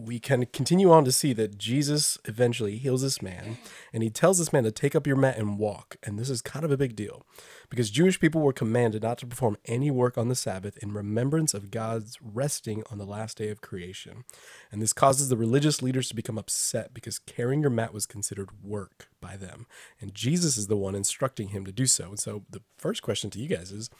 we 0.00 0.18
can 0.18 0.46
continue 0.46 0.90
on 0.90 1.04
to 1.04 1.12
see 1.12 1.32
that 1.34 1.58
Jesus 1.58 2.18
eventually 2.24 2.76
heals 2.76 3.02
this 3.02 3.20
man, 3.20 3.58
and 3.92 4.02
he 4.02 4.10
tells 4.10 4.38
this 4.38 4.52
man 4.52 4.64
to 4.64 4.70
take 4.70 4.94
up 4.94 5.06
your 5.06 5.16
mat 5.16 5.36
and 5.36 5.58
walk. 5.58 5.96
And 6.02 6.18
this 6.18 6.30
is 6.30 6.42
kind 6.42 6.64
of 6.64 6.70
a 6.70 6.76
big 6.76 6.96
deal 6.96 7.24
because 7.68 7.90
Jewish 7.90 8.18
people 8.18 8.40
were 8.40 8.52
commanded 8.52 9.02
not 9.02 9.18
to 9.18 9.26
perform 9.26 9.56
any 9.66 9.90
work 9.90 10.18
on 10.18 10.28
the 10.28 10.34
Sabbath 10.34 10.76
in 10.78 10.92
remembrance 10.92 11.54
of 11.54 11.70
God's 11.70 12.18
resting 12.20 12.82
on 12.90 12.98
the 12.98 13.06
last 13.06 13.38
day 13.38 13.48
of 13.48 13.60
creation. 13.60 14.24
And 14.72 14.82
this 14.82 14.92
causes 14.92 15.28
the 15.28 15.36
religious 15.36 15.82
leaders 15.82 16.08
to 16.08 16.16
become 16.16 16.38
upset 16.38 16.92
because 16.94 17.18
carrying 17.18 17.60
your 17.60 17.70
mat 17.70 17.94
was 17.94 18.06
considered 18.06 18.48
work 18.62 19.08
by 19.20 19.36
them. 19.36 19.66
And 20.00 20.14
Jesus 20.14 20.56
is 20.56 20.66
the 20.66 20.76
one 20.76 20.94
instructing 20.94 21.48
him 21.48 21.64
to 21.64 21.72
do 21.72 21.86
so. 21.86 22.08
And 22.08 22.18
so 22.18 22.44
the 22.50 22.62
first 22.76 23.02
question 23.02 23.30
to 23.30 23.38
you 23.38 23.48
guys 23.48 23.70
is 23.70 23.90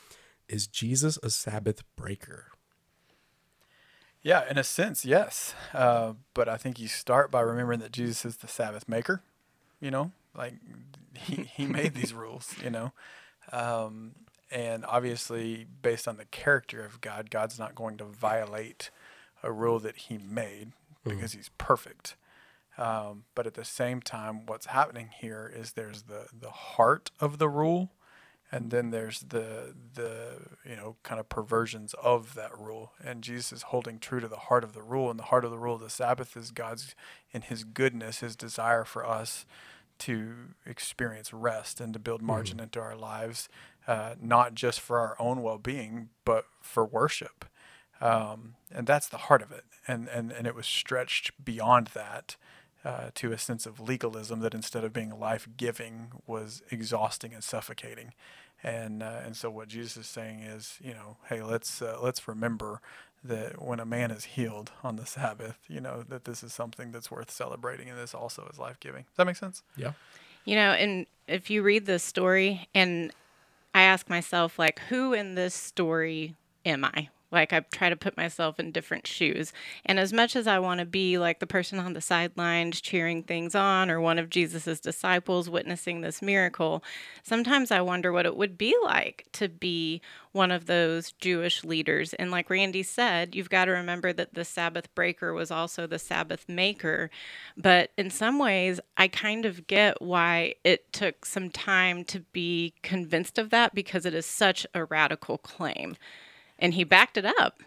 Is 0.49 0.67
Jesus 0.67 1.19
a 1.23 1.31
Sabbath 1.31 1.83
breaker? 1.97 2.47
Yeah, 4.23 4.45
in 4.51 4.59
a 4.59 4.65
sense, 4.65 5.05
yes. 5.05 5.55
Uh, 5.73 6.15
but 6.35 6.49
I 6.49 6.57
think 6.57 6.79
you 6.79 6.89
start 6.89 7.31
by 7.31 7.41
remembering 7.41 7.81
that 7.81 7.93
Jesus 7.93 8.25
is 8.25 8.37
the 8.39 8.49
Sabbath 8.49 8.89
maker. 8.89 9.23
You 9.81 9.91
know, 9.91 10.13
like 10.37 10.55
he, 11.17 11.45
he 11.45 11.67
made 11.67 11.95
these 11.95 12.13
rules, 12.15 12.55
you 12.63 12.71
know. 12.71 12.93
Um, 13.51 14.13
and 14.51 14.85
obviously, 14.85 15.67
based 15.83 16.07
on 16.07 16.17
the 16.17 16.25
character 16.27 16.85
of 16.85 17.01
God, 17.01 17.31
God's 17.31 17.59
not 17.59 17.75
going 17.75 17.97
to 17.99 18.05
violate 18.05 18.91
a 19.43 19.51
rule 19.51 19.79
that 19.79 19.97
he 19.97 20.19
made 20.19 20.73
because 21.05 21.33
he's 21.33 21.51
perfect. 21.57 22.17
Um, 22.77 23.25
but 23.35 23.47
at 23.47 23.55
the 23.55 23.65
same 23.65 24.01
time, 24.01 24.47
what's 24.47 24.67
happening 24.67 25.11
here 25.21 25.51
is 25.55 25.73
there's 25.73 26.03
the, 26.03 26.27
the 26.39 26.51
heart 26.51 27.11
of 27.21 27.39
the 27.39 27.49
rule, 27.49 27.91
and 28.53 28.71
then 28.71 28.91
there's 28.91 29.21
the 29.21 29.75
the 29.95 30.39
you 30.69 30.77
know 30.77 30.97
kind 31.03 31.21
of 31.21 31.29
perversions 31.29 31.95
of 32.03 32.35
that 32.35 32.59
rule. 32.59 32.93
And 33.03 33.23
Jesus 33.23 33.53
is 33.53 33.63
holding 33.65 33.99
true 33.99 34.21
to 34.21 34.29
the 34.29 34.37
heart 34.37 34.65
of 34.65 34.73
the 34.73 34.83
rule, 34.83 35.11
and 35.11 35.19
the 35.19 35.25
heart 35.25 35.45
of 35.45 35.51
the 35.51 35.59
rule 35.59 35.77
of 35.77 35.81
the 35.81 35.91
Sabbath 35.91 36.37
is 36.37 36.51
God's 36.51 36.95
in 37.33 37.43
His 37.43 37.65
goodness, 37.65 38.21
His 38.21 38.37
desire 38.37 38.85
for 38.85 39.07
us 39.07 39.47
to 39.99 40.55
experience 40.65 41.33
rest 41.33 41.81
and 41.81 41.93
to 41.93 41.99
build 41.99 42.23
margin 42.23 42.57
Mm-hmm. 42.57 42.65
into 42.65 42.81
our 42.81 42.97
lives, 42.97 43.49
uh, 43.87 44.15
not 44.21 44.55
just 44.55 44.81
for 44.81 44.99
our 44.99 45.15
own 45.19 45.43
well-being, 45.43 46.09
but 46.25 46.47
for 46.61 46.87
worship. 46.87 47.45
Um, 48.01 48.55
and 48.73 48.87
that's 48.87 49.09
the 49.09 49.19
heart 49.19 49.43
of 49.43 49.53
it. 49.53 49.65
And, 49.87 50.09
and, 50.09 50.33
and 50.33 50.47
it 50.47 50.55
was 50.55 50.67
stretched 50.67 51.45
beyond 51.45 51.89
that 51.89 52.37
uh, 52.85 53.11
to 53.15 53.33
a 53.33 53.39
sense 53.39 53.67
of 53.67 53.81
legalism 53.81 54.41
that 54.41 54.55
instead 54.55 54.85
of 54.85 54.93
being 54.93 55.19
life 55.19 55.49
giving 55.57 56.13
was 56.27 56.63
exhausting 56.71 57.35
and 57.35 57.45
suffocating. 57.45 58.15
And, 58.63 59.03
uh, 59.03 59.21
and 59.25 59.37
so 59.37 59.51
what 59.51 59.69
Jesus 59.69 59.99
is 59.99 60.07
saying 60.07 60.41
is, 60.41 60.79
you 60.83 60.93
know, 60.93 61.17
hey, 61.29 61.43
let's, 61.43 61.81
uh, 61.83 61.99
let's 62.03 62.27
remember 62.29 62.81
that 63.23 63.61
when 63.63 63.81
a 63.81 63.85
man 63.85 64.11
is 64.11 64.25
healed 64.25 64.73
on 64.83 64.97
the 64.97 65.07
Sabbath, 65.07 65.59
you 65.69 65.81
know, 65.81 66.03
that 66.09 66.25
this 66.25 66.43
is 66.43 66.55
something 66.55 66.91
that's 66.91 67.11
worth 67.11 67.31
celebrating 67.31 67.89
and 67.89 67.99
this 67.99 68.15
also 68.15 68.49
is 68.53 68.59
life 68.59 68.81
giving. 68.81 69.03
Does 69.03 69.17
that 69.17 69.27
make 69.27 69.37
sense? 69.37 69.63
Yeah. 69.77 69.93
You 70.45 70.57
know, 70.57 70.73
and 70.73 71.07
if 71.29 71.51
you 71.51 71.63
read 71.63 71.85
this 71.85 72.03
story, 72.03 72.69
and 72.75 73.13
I 73.75 73.83
ask 73.83 74.09
myself, 74.09 74.59
like, 74.59 74.79
who 74.89 75.13
in 75.13 75.35
this 75.35 75.55
story 75.55 76.35
am 76.65 76.85
I? 76.85 77.11
Like, 77.31 77.53
I 77.53 77.61
try 77.61 77.89
to 77.89 77.97
put 77.97 78.17
myself 78.17 78.59
in 78.59 78.73
different 78.73 79.07
shoes. 79.07 79.53
And 79.85 79.99
as 79.99 80.13
much 80.13 80.35
as 80.37 80.47
I 80.47 80.59
want 80.59 80.81
to 80.81 80.87
be 80.87 81.19
like 81.19 81.39
the 81.39 81.47
person 81.47 81.79
on 81.79 81.93
the 81.93 82.01
sidelines 82.01 82.81
cheering 82.81 83.23
things 83.23 83.55
on 83.55 83.91
or 83.91 84.01
one 84.01 84.19
of 84.19 84.31
Jesus's 84.31 84.81
disciples 84.81 85.49
witnessing 85.49 86.01
this 86.01 86.23
miracle, 86.23 86.83
sometimes 87.23 87.71
I 87.71 87.81
wonder 87.81 88.13
what 88.13 88.27
it 88.27 88.37
would 88.37 88.59
be 88.59 88.75
like 88.83 89.27
to 89.33 89.49
be 89.49 90.01
one 90.33 90.51
of 90.51 90.67
those 90.67 91.13
Jewish 91.13 91.65
leaders. 91.65 92.15
And 92.15 92.31
like 92.31 92.51
Randy 92.51 92.83
said, 92.83 93.35
you've 93.35 93.51
got 93.51 93.65
to 93.65 93.73
remember 93.73 94.13
that 94.13 94.35
the 94.35 94.45
Sabbath 94.45 94.93
breaker 94.95 95.33
was 95.33 95.51
also 95.51 95.87
the 95.87 95.99
Sabbath 95.99 96.49
maker. 96.49 97.11
But 97.57 97.91
in 97.97 98.11
some 98.11 98.39
ways, 98.39 98.81
I 98.97 99.09
kind 99.09 99.45
of 99.45 99.67
get 99.67 100.01
why 100.01 100.55
it 100.65 100.93
took 100.93 101.25
some 101.25 101.51
time 101.51 102.05
to 102.07 102.21
be 102.33 102.75
convinced 102.83 103.39
of 103.39 103.51
that 103.51 103.75
because 103.75 104.07
it 104.07 104.15
is 104.15 104.27
such 104.27 104.67
a 104.75 104.85
radical 104.85 105.39
claim. 105.39 105.97
And 106.61 106.75
he 106.75 106.85
backed 106.85 107.17
it 107.17 107.25
up, 107.25 107.63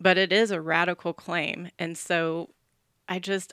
but 0.00 0.18
it 0.18 0.32
is 0.32 0.50
a 0.50 0.60
radical 0.60 1.12
claim. 1.12 1.70
And 1.78 1.96
so 1.96 2.50
I 3.08 3.20
just 3.20 3.52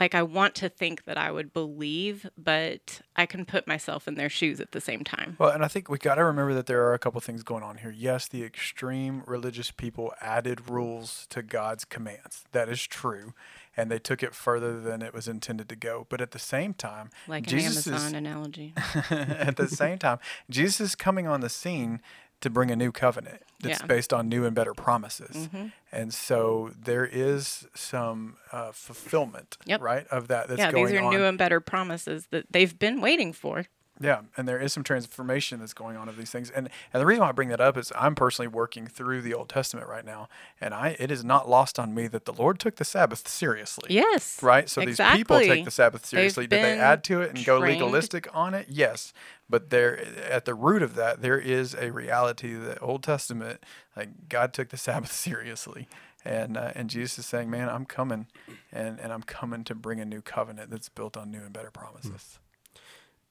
like 0.00 0.14
I 0.14 0.22
want 0.22 0.54
to 0.56 0.68
think 0.68 1.04
that 1.04 1.16
I 1.16 1.30
would 1.30 1.52
believe, 1.52 2.28
but 2.36 3.00
I 3.16 3.26
can 3.26 3.44
put 3.44 3.66
myself 3.66 4.08
in 4.08 4.14
their 4.14 4.28
shoes 4.28 4.60
at 4.60 4.72
the 4.72 4.80
same 4.80 5.04
time. 5.04 5.36
Well, 5.38 5.50
and 5.50 5.64
I 5.64 5.68
think 5.68 5.88
we 5.88 5.98
got 5.98 6.16
to 6.16 6.24
remember 6.24 6.54
that 6.54 6.66
there 6.66 6.84
are 6.86 6.94
a 6.94 6.98
couple 6.98 7.20
things 7.20 7.42
going 7.42 7.62
on 7.62 7.78
here. 7.78 7.94
Yes, 7.96 8.26
the 8.28 8.42
extreme 8.42 9.22
religious 9.26 9.70
people 9.70 10.12
added 10.20 10.68
rules 10.68 11.26
to 11.30 11.42
God's 11.42 11.84
commands. 11.84 12.44
That 12.52 12.68
is 12.68 12.86
true. 12.86 13.34
And 13.76 13.90
they 13.90 13.98
took 13.98 14.22
it 14.22 14.34
further 14.34 14.80
than 14.80 15.02
it 15.02 15.12
was 15.12 15.26
intended 15.26 15.68
to 15.68 15.76
go. 15.76 16.06
But 16.08 16.20
at 16.20 16.30
the 16.30 16.38
same 16.38 16.74
time, 16.74 17.10
Like 17.26 17.44
an 17.44 17.58
Jesus 17.58 17.86
Amazon 17.86 18.06
is, 18.08 18.12
analogy. 18.12 18.74
at 19.10 19.56
the 19.56 19.68
same 19.68 19.98
time, 19.98 20.18
Jesus 20.48 20.80
is 20.80 20.94
coming 20.94 21.26
on 21.26 21.40
the 21.40 21.48
scene 21.48 22.00
to 22.40 22.50
bring 22.50 22.70
a 22.70 22.76
new 22.76 22.92
covenant 22.92 23.42
that's 23.60 23.80
Yeah. 23.80 23.86
based 23.86 24.12
on 24.12 24.28
new 24.28 24.44
and 24.44 24.54
better 24.54 24.74
promises. 24.74 25.48
Mhm. 25.48 25.72
And 25.90 26.12
so 26.12 26.70
there 26.76 27.06
is 27.06 27.66
some 27.74 28.36
uh, 28.52 28.72
fulfillment, 28.72 29.56
Yep. 29.64 29.80
right, 29.80 30.06
of 30.08 30.28
that 30.28 30.48
that's 30.48 30.58
yeah, 30.58 30.70
these 30.72 30.92
are 30.92 31.00
on. 31.00 31.10
new 31.14 31.24
and 31.24 31.38
better 31.38 31.60
promises 31.60 32.26
that 32.30 32.46
they've 32.50 32.78
been 32.78 33.00
waiting 33.00 33.32
for. 33.32 33.66
Yeah, 34.00 34.22
and 34.36 34.48
there 34.48 34.58
is 34.58 34.72
some 34.72 34.82
transformation 34.82 35.60
that's 35.60 35.72
going 35.72 35.96
on 35.96 36.08
of 36.08 36.16
these 36.16 36.30
things. 36.30 36.50
And 36.50 36.68
and 36.92 37.00
the 37.00 37.06
reason 37.06 37.22
why 37.22 37.28
I 37.28 37.32
bring 37.32 37.48
that 37.50 37.60
up 37.60 37.76
is 37.76 37.92
I'm 37.96 38.16
personally 38.16 38.48
working 38.48 38.88
through 38.88 39.22
the 39.22 39.34
Old 39.34 39.48
Testament 39.48 39.88
right 39.88 40.04
now, 40.04 40.28
and 40.60 40.74
I 40.74 40.96
it 40.98 41.12
is 41.12 41.24
not 41.24 41.48
lost 41.48 41.78
on 41.78 41.94
me 41.94 42.08
that 42.08 42.24
the 42.24 42.32
Lord 42.32 42.58
took 42.58 42.76
the 42.76 42.84
Sabbath 42.84 43.28
seriously. 43.28 43.94
Yes. 43.94 44.42
Right? 44.42 44.68
So 44.68 44.80
these 44.80 44.98
people 44.98 45.38
take 45.38 45.64
the 45.64 45.70
Sabbath 45.70 46.04
seriously. 46.06 46.48
Did 46.48 46.64
they 46.64 46.78
add 46.78 47.04
to 47.04 47.20
it 47.20 47.34
and 47.36 47.44
go 47.44 47.60
legalistic 47.60 48.26
on 48.34 48.52
it? 48.52 48.66
Yes. 48.68 49.12
But 49.48 49.70
there 49.70 50.04
at 50.28 50.44
the 50.44 50.54
root 50.54 50.82
of 50.82 50.96
that 50.96 51.22
there 51.22 51.38
is 51.38 51.74
a 51.74 51.92
reality 51.92 52.54
that 52.54 52.82
Old 52.82 53.04
Testament 53.04 53.62
like 53.96 54.28
God 54.28 54.52
took 54.52 54.70
the 54.70 54.76
Sabbath 54.76 55.12
seriously. 55.26 55.86
And 56.24 56.56
uh, 56.56 56.72
and 56.74 56.88
Jesus 56.90 57.20
is 57.20 57.26
saying, 57.26 57.50
"Man, 57.50 57.68
I'm 57.68 57.84
coming 57.84 58.26
and 58.72 58.98
and 58.98 59.12
I'm 59.12 59.22
coming 59.22 59.62
to 59.64 59.74
bring 59.74 60.00
a 60.00 60.06
new 60.06 60.22
covenant 60.22 60.70
that's 60.70 60.88
built 60.88 61.16
on 61.16 61.30
new 61.30 61.42
and 61.42 61.52
better 61.52 61.70
promises." 61.70 62.38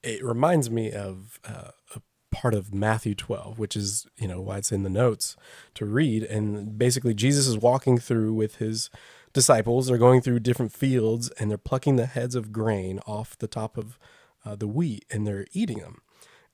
It 0.03 0.23
reminds 0.23 0.69
me 0.69 0.91
of 0.91 1.39
uh, 1.45 1.71
a 1.95 2.01
part 2.31 2.53
of 2.53 2.73
Matthew 2.73 3.15
12, 3.15 3.59
which 3.59 3.75
is, 3.75 4.05
you 4.17 4.27
know, 4.27 4.41
why 4.41 4.57
it's 4.57 4.71
in 4.71 4.83
the 4.83 4.89
notes 4.89 5.35
to 5.75 5.85
read. 5.85 6.23
And 6.23 6.77
basically, 6.77 7.13
Jesus 7.13 7.47
is 7.47 7.57
walking 7.57 7.97
through 7.97 8.33
with 8.33 8.55
his 8.55 8.89
disciples. 9.33 9.87
They're 9.87 9.97
going 9.97 10.21
through 10.21 10.39
different 10.39 10.73
fields 10.73 11.29
and 11.39 11.49
they're 11.49 11.57
plucking 11.57 11.95
the 11.95 12.05
heads 12.05 12.35
of 12.35 12.51
grain 12.51 12.99
off 13.05 13.37
the 13.37 13.47
top 13.47 13.77
of 13.77 13.97
uh, 14.45 14.55
the 14.55 14.67
wheat 14.67 15.05
and 15.09 15.25
they're 15.25 15.47
eating 15.53 15.79
them. 15.79 16.01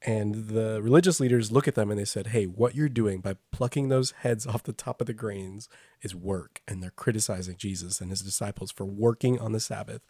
And 0.02 0.48
the 0.48 0.82
religious 0.82 1.20
leaders 1.20 1.52
look 1.52 1.68
at 1.68 1.76
them 1.76 1.92
and 1.92 2.00
they 2.00 2.06
said, 2.06 2.28
Hey, 2.28 2.46
what 2.46 2.74
you're 2.74 2.88
doing 2.88 3.20
by 3.20 3.36
plucking 3.52 3.90
those 3.90 4.12
heads 4.12 4.48
off 4.48 4.64
the 4.64 4.72
top 4.72 5.02
of 5.02 5.08
the 5.08 5.14
grains 5.14 5.68
is 6.02 6.16
work. 6.16 6.62
And 6.68 6.82
they're 6.82 6.90
criticizing 6.92 7.58
Jesus 7.58 8.00
and 8.00 8.10
his 8.10 8.22
disciples 8.22 8.72
for 8.72 8.86
working 8.86 9.40
on 9.40 9.52
the 9.52 9.60
Sabbath. 9.60 10.02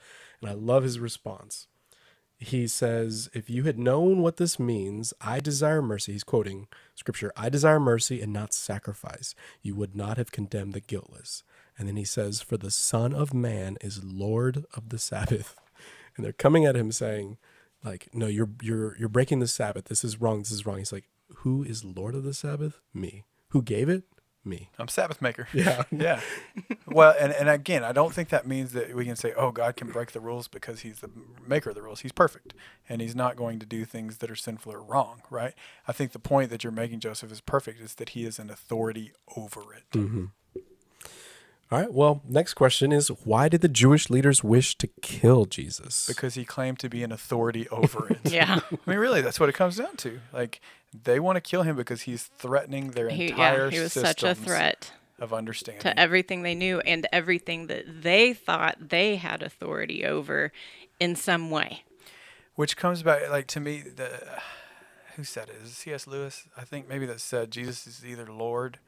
And 0.41 0.49
I 0.49 0.53
love 0.53 0.83
his 0.83 0.99
response 0.99 1.67
he 2.39 2.67
says, 2.67 3.29
If 3.33 3.49
you 3.49 3.63
had 3.65 3.77
known 3.77 4.21
what 4.21 4.37
this 4.37 4.59
means, 4.59 5.13
I 5.19 5.39
desire 5.39 5.81
mercy. 5.81 6.13
He's 6.13 6.23
quoting 6.23 6.67
scripture, 6.95 7.31
I 7.35 7.49
desire 7.49 7.79
mercy 7.79 8.21
and 8.21 8.31
not 8.31 8.53
sacrifice. 8.53 9.35
You 9.61 9.75
would 9.75 9.95
not 9.95 10.17
have 10.17 10.31
condemned 10.31 10.73
the 10.73 10.79
guiltless. 10.79 11.43
And 11.77 11.87
then 11.87 11.97
he 11.97 12.05
says, 12.05 12.41
For 12.41 12.57
the 12.57 12.71
Son 12.71 13.13
of 13.13 13.33
Man 13.33 13.77
is 13.81 14.03
Lord 14.03 14.65
of 14.73 14.89
the 14.89 14.99
Sabbath. 14.99 15.55
And 16.17 16.25
they're 16.25 16.33
coming 16.33 16.65
at 16.65 16.75
him 16.75 16.91
saying, 16.91 17.37
like, 17.83 18.09
no, 18.13 18.27
you're 18.27 18.49
you're 18.61 18.97
you're 18.97 19.07
breaking 19.07 19.39
the 19.39 19.47
Sabbath. 19.47 19.85
This 19.85 20.03
is 20.03 20.19
wrong. 20.19 20.39
This 20.39 20.51
is 20.51 20.65
wrong. 20.65 20.79
He's 20.79 20.91
like, 20.91 21.07
Who 21.37 21.63
is 21.63 21.85
Lord 21.85 22.13
of 22.13 22.23
the 22.23 22.33
Sabbath? 22.33 22.81
Me. 22.93 23.23
Who 23.49 23.61
gave 23.61 23.87
it? 23.87 24.03
Me. 24.45 24.69
I'm 24.79 24.87
Sabbath 24.87 25.21
maker. 25.21 25.47
Yeah. 25.53 25.83
yeah. 25.91 26.21
Well, 26.87 27.13
and, 27.19 27.33
and 27.33 27.49
again, 27.49 27.83
I 27.83 27.91
don't 27.91 28.13
think 28.13 28.29
that 28.29 28.47
means 28.47 28.71
that 28.71 28.95
we 28.95 29.03
can 29.05 29.15
say, 29.15 29.33
oh, 29.35 29.51
God 29.51 29.75
can 29.75 29.89
break 29.89 30.11
the 30.11 30.21
rules 30.21 30.47
because 30.47 30.81
he's 30.81 30.99
the 31.01 31.09
maker 31.45 31.69
of 31.69 31.75
the 31.75 31.81
rules. 31.81 32.01
He's 32.01 32.13
perfect. 32.13 32.53
And 32.87 33.01
he's 33.01 33.15
not 33.15 33.35
going 33.35 33.59
to 33.59 33.65
do 33.65 33.83
things 33.83 34.17
that 34.19 34.31
are 34.31 34.35
sinful 34.35 34.71
or 34.71 34.81
wrong, 34.81 35.21
right? 35.29 35.53
I 35.87 35.91
think 35.91 36.13
the 36.13 36.19
point 36.19 36.49
that 36.51 36.63
you're 36.63 36.71
making, 36.71 37.01
Joseph, 37.01 37.31
is 37.31 37.41
perfect, 37.41 37.81
is 37.81 37.95
that 37.95 38.09
he 38.09 38.23
is 38.25 38.39
an 38.39 38.49
authority 38.49 39.11
over 39.35 39.73
it. 39.73 39.83
Mm-hmm. 39.91 40.25
All 41.71 41.79
right. 41.79 41.93
Well, 41.93 42.21
next 42.27 42.55
question 42.55 42.91
is 42.91 43.09
why 43.09 43.47
did 43.47 43.61
the 43.61 43.67
Jewish 43.67 44.09
leaders 44.09 44.43
wish 44.43 44.75
to 44.79 44.87
kill 45.01 45.45
Jesus? 45.45 46.07
Because 46.07 46.33
he 46.33 46.43
claimed 46.43 46.79
to 46.79 46.89
be 46.89 47.03
an 47.03 47.11
authority 47.11 47.67
over 47.69 48.07
it. 48.09 48.19
Yeah. 48.31 48.61
I 48.71 48.89
mean, 48.89 48.97
really, 48.99 49.21
that's 49.21 49.39
what 49.39 49.49
it 49.49 49.55
comes 49.55 49.77
down 49.77 49.95
to. 49.97 50.19
Like, 50.33 50.61
they 51.03 51.19
want 51.19 51.35
to 51.35 51.41
kill 51.41 51.61
him 51.63 51.75
because 51.75 52.01
he's 52.01 52.23
threatening 52.37 52.91
their 52.91 53.09
He, 53.09 53.29
entire 53.29 53.65
yeah, 53.65 53.71
he 53.71 53.79
was 53.79 53.93
such 53.93 54.23
a 54.23 54.33
threat 54.33 54.91
of 55.19 55.33
understanding. 55.33 55.81
to 55.81 55.99
everything 55.99 56.41
they 56.41 56.55
knew 56.55 56.79
and 56.81 57.05
everything 57.11 57.67
that 57.67 58.01
they 58.01 58.33
thought 58.33 58.77
they 58.89 59.17
had 59.17 59.43
authority 59.43 60.05
over 60.05 60.51
in 60.99 61.15
some 61.15 61.51
way. 61.51 61.83
Which 62.55 62.77
comes 62.77 63.03
back, 63.03 63.29
like 63.29 63.47
to 63.47 63.59
me, 63.59 63.81
the 63.81 64.09
who 65.15 65.23
said 65.23 65.49
it? 65.49 65.55
Is 65.63 65.71
it 65.71 65.75
C.S. 65.75 66.07
Lewis? 66.07 66.47
I 66.57 66.61
think 66.63 66.87
maybe 66.89 67.05
that 67.05 67.19
said 67.19 67.51
Jesus 67.51 67.85
is 67.87 68.05
either 68.05 68.25
Lord 68.25 68.79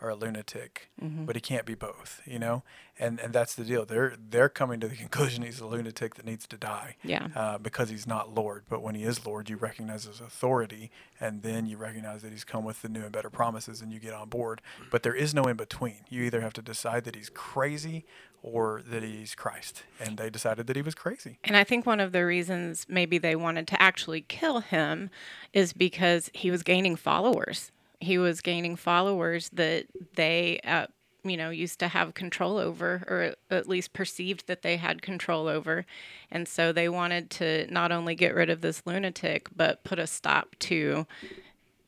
or 0.00 0.10
a 0.10 0.14
lunatic, 0.14 0.90
but 1.00 1.36
he 1.36 1.40
can't 1.40 1.64
be 1.64 1.74
both. 1.74 2.20
You 2.26 2.38
know, 2.38 2.62
and 2.98 3.20
and 3.20 3.32
that's 3.32 3.54
the 3.54 3.64
deal. 3.64 3.84
They're 3.84 4.14
they're 4.18 4.48
coming 4.48 4.80
to 4.80 4.88
the 4.88 4.96
conclusion 5.06 5.42
he's 5.42 5.60
a 5.60 5.66
lunatic 5.66 6.14
that 6.16 6.24
needs 6.24 6.46
to 6.48 6.56
die. 6.56 6.96
Yeah. 7.02 7.28
Uh, 7.34 7.58
because 7.58 7.90
he's 7.90 8.06
not 8.06 8.34
Lord, 8.34 8.64
but 8.68 8.82
when 8.82 8.94
he 8.94 9.04
is 9.04 9.26
Lord, 9.26 9.48
you 9.50 9.56
recognize 9.56 10.04
his 10.04 10.20
authority, 10.20 10.90
and 11.20 11.42
then 11.42 11.66
you 11.66 11.76
recognize 11.76 12.22
that 12.22 12.32
he's 12.32 12.44
come 12.44 12.64
with 12.64 12.82
the 12.82 12.88
new 12.88 13.02
and 13.02 13.12
better 13.12 13.30
promises, 13.30 13.80
and 13.80 13.92
you 13.92 13.98
get 13.98 14.14
on 14.14 14.28
board. 14.28 14.60
But 14.90 15.02
there 15.02 15.14
is 15.14 15.34
no 15.34 15.44
in 15.44 15.56
between. 15.56 16.04
You 16.08 16.22
either 16.24 16.40
have 16.40 16.52
to 16.54 16.62
decide 16.62 17.04
that 17.04 17.14
he's 17.16 17.30
crazy 17.30 18.04
or 18.42 18.80
that 18.86 19.02
he's 19.02 19.34
Christ, 19.34 19.82
and 19.98 20.16
they 20.16 20.30
decided 20.30 20.68
that 20.68 20.76
he 20.76 20.82
was 20.82 20.94
crazy. 20.94 21.38
And 21.42 21.56
I 21.56 21.64
think 21.64 21.84
one 21.84 21.98
of 21.98 22.12
the 22.12 22.24
reasons 22.24 22.86
maybe 22.88 23.18
they 23.18 23.34
wanted 23.34 23.66
to 23.68 23.82
actually 23.82 24.20
kill 24.20 24.60
him 24.60 25.10
is 25.52 25.72
because 25.72 26.30
he 26.32 26.50
was 26.50 26.62
gaining 26.62 26.94
followers. 26.94 27.72
He 28.00 28.18
was 28.18 28.40
gaining 28.40 28.76
followers 28.76 29.48
that 29.50 29.86
they, 30.14 30.60
uh, 30.64 30.86
you 31.24 31.36
know, 31.36 31.50
used 31.50 31.78
to 31.80 31.88
have 31.88 32.14
control 32.14 32.58
over, 32.58 33.02
or 33.08 33.34
at 33.50 33.68
least 33.68 33.92
perceived 33.92 34.46
that 34.46 34.62
they 34.62 34.76
had 34.76 35.02
control 35.02 35.48
over. 35.48 35.84
And 36.30 36.46
so 36.46 36.72
they 36.72 36.88
wanted 36.88 37.30
to 37.30 37.66
not 37.72 37.92
only 37.92 38.14
get 38.14 38.34
rid 38.34 38.50
of 38.50 38.60
this 38.60 38.82
lunatic, 38.86 39.48
but 39.54 39.82
put 39.84 39.98
a 39.98 40.06
stop 40.06 40.54
to 40.60 41.06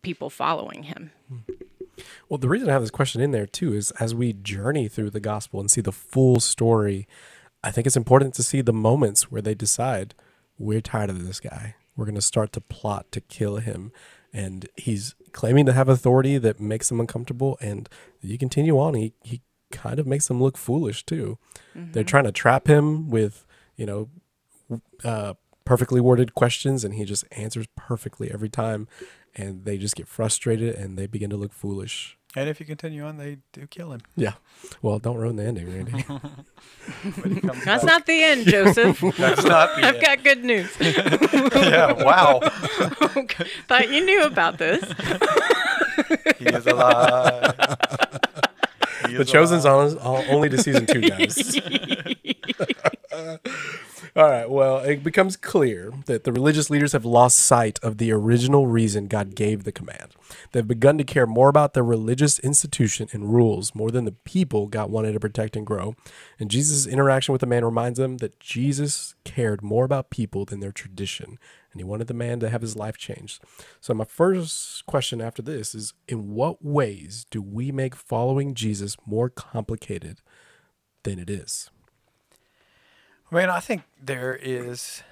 people 0.02 0.30
following 0.30 0.84
him. 0.84 1.12
Well, 2.28 2.38
the 2.38 2.48
reason 2.48 2.68
I 2.68 2.72
have 2.72 2.82
this 2.82 2.90
question 2.90 3.20
in 3.20 3.30
there 3.32 3.46
too 3.46 3.74
is 3.74 3.90
as 3.92 4.14
we 4.14 4.32
journey 4.32 4.88
through 4.88 5.10
the 5.10 5.20
gospel 5.20 5.60
and 5.60 5.70
see 5.70 5.80
the 5.80 5.92
full 5.92 6.40
story, 6.40 7.06
I 7.62 7.70
think 7.70 7.86
it's 7.86 7.96
important 7.96 8.34
to 8.34 8.42
see 8.42 8.60
the 8.60 8.72
moments 8.72 9.30
where 9.30 9.42
they 9.42 9.54
decide 9.54 10.14
we're 10.58 10.80
tired 10.80 11.10
of 11.10 11.26
this 11.26 11.40
guy. 11.40 11.74
We're 11.96 12.04
going 12.04 12.14
to 12.14 12.22
start 12.22 12.52
to 12.52 12.60
plot 12.60 13.10
to 13.12 13.20
kill 13.20 13.56
him. 13.56 13.92
And 14.32 14.68
he's 14.76 15.14
claiming 15.32 15.66
to 15.66 15.72
have 15.72 15.88
authority 15.88 16.38
that 16.38 16.60
makes 16.60 16.90
him 16.90 17.00
uncomfortable. 17.00 17.56
And 17.60 17.88
you 18.20 18.36
continue 18.36 18.78
on, 18.78 18.94
he, 18.94 19.14
he 19.22 19.40
kind 19.70 19.98
of 19.98 20.06
makes 20.06 20.28
them 20.28 20.42
look 20.42 20.56
foolish 20.56 21.04
too. 21.04 21.38
They're 21.92 22.04
trying 22.04 22.24
to 22.24 22.32
trap 22.32 22.66
him 22.66 23.08
with, 23.10 23.46
you 23.76 23.86
know, 23.86 24.08
uh, 25.04 25.34
perfectly 25.64 26.00
worded 26.00 26.34
questions, 26.34 26.84
and 26.84 26.94
he 26.94 27.04
just 27.04 27.24
answers 27.30 27.66
perfectly 27.76 28.30
every 28.30 28.48
time. 28.48 28.88
And 29.34 29.64
they 29.64 29.78
just 29.78 29.94
get 29.94 30.08
frustrated 30.08 30.74
and 30.74 30.98
they 30.98 31.06
begin 31.06 31.30
to 31.30 31.36
look 31.36 31.52
foolish. 31.52 32.17
And 32.36 32.48
if 32.48 32.60
you 32.60 32.66
continue 32.66 33.04
on, 33.04 33.16
they 33.16 33.38
do 33.52 33.66
kill 33.66 33.92
him. 33.92 34.00
Yeah. 34.14 34.34
Well, 34.82 34.98
don't 34.98 35.16
ruin 35.16 35.36
the 35.36 35.44
ending, 35.44 35.66
Randy. 35.72 36.04
But 37.22 37.32
he 37.32 37.40
comes 37.40 37.64
That's 37.64 37.84
back. 37.84 37.92
not 37.92 38.06
the 38.06 38.22
end, 38.22 38.46
Joseph. 38.46 39.00
That's 39.18 39.44
not 39.44 39.76
the 39.76 39.86
I've 39.86 39.94
end. 39.96 40.02
got 40.02 40.22
good 40.24 40.44
news. 40.44 40.70
yeah, 40.80 41.92
wow. 41.92 42.40
Thought 43.66 43.90
you 43.90 44.04
knew 44.04 44.22
about 44.24 44.58
this. 44.58 44.82
He 46.38 46.46
is 46.46 46.66
alive. 46.66 47.54
He 49.06 49.14
the 49.14 49.22
is 49.22 49.30
Chosen's 49.30 49.64
alive. 49.64 49.98
on 50.00 50.24
only 50.28 50.48
to 50.50 50.58
season 50.58 50.86
two, 50.86 51.00
guys. 51.02 51.56
All 54.18 54.28
right. 54.28 54.50
Well, 54.50 54.78
it 54.78 55.04
becomes 55.04 55.36
clear 55.36 55.92
that 56.06 56.24
the 56.24 56.32
religious 56.32 56.70
leaders 56.70 56.90
have 56.90 57.04
lost 57.04 57.38
sight 57.38 57.78
of 57.84 57.98
the 57.98 58.10
original 58.10 58.66
reason 58.66 59.06
God 59.06 59.36
gave 59.36 59.62
the 59.62 59.70
command. 59.70 60.16
They've 60.50 60.66
begun 60.66 60.98
to 60.98 61.04
care 61.04 61.24
more 61.24 61.48
about 61.48 61.72
their 61.72 61.84
religious 61.84 62.40
institution 62.40 63.08
and 63.12 63.32
rules 63.32 63.76
more 63.76 63.92
than 63.92 64.06
the 64.06 64.16
people 64.24 64.66
God 64.66 64.90
wanted 64.90 65.12
to 65.12 65.20
protect 65.20 65.54
and 65.54 65.64
grow. 65.64 65.94
And 66.36 66.50
Jesus' 66.50 66.84
interaction 66.84 67.30
with 67.30 67.42
the 67.42 67.46
man 67.46 67.64
reminds 67.64 68.00
them 68.00 68.16
that 68.16 68.40
Jesus 68.40 69.14
cared 69.22 69.62
more 69.62 69.84
about 69.84 70.10
people 70.10 70.44
than 70.44 70.58
their 70.58 70.72
tradition, 70.72 71.38
and 71.70 71.80
he 71.80 71.84
wanted 71.84 72.08
the 72.08 72.12
man 72.12 72.40
to 72.40 72.50
have 72.50 72.62
his 72.62 72.74
life 72.74 72.96
changed. 72.96 73.40
So, 73.80 73.94
my 73.94 74.04
first 74.04 74.84
question 74.86 75.20
after 75.20 75.42
this 75.42 75.76
is 75.76 75.94
In 76.08 76.34
what 76.34 76.64
ways 76.64 77.24
do 77.30 77.40
we 77.40 77.70
make 77.70 77.94
following 77.94 78.54
Jesus 78.54 78.96
more 79.06 79.30
complicated 79.30 80.22
than 81.04 81.20
it 81.20 81.30
is? 81.30 81.70
I 83.30 83.34
mean, 83.34 83.50
I 83.50 83.60
think 83.60 83.82
there 84.02 84.34
is, 84.34 85.02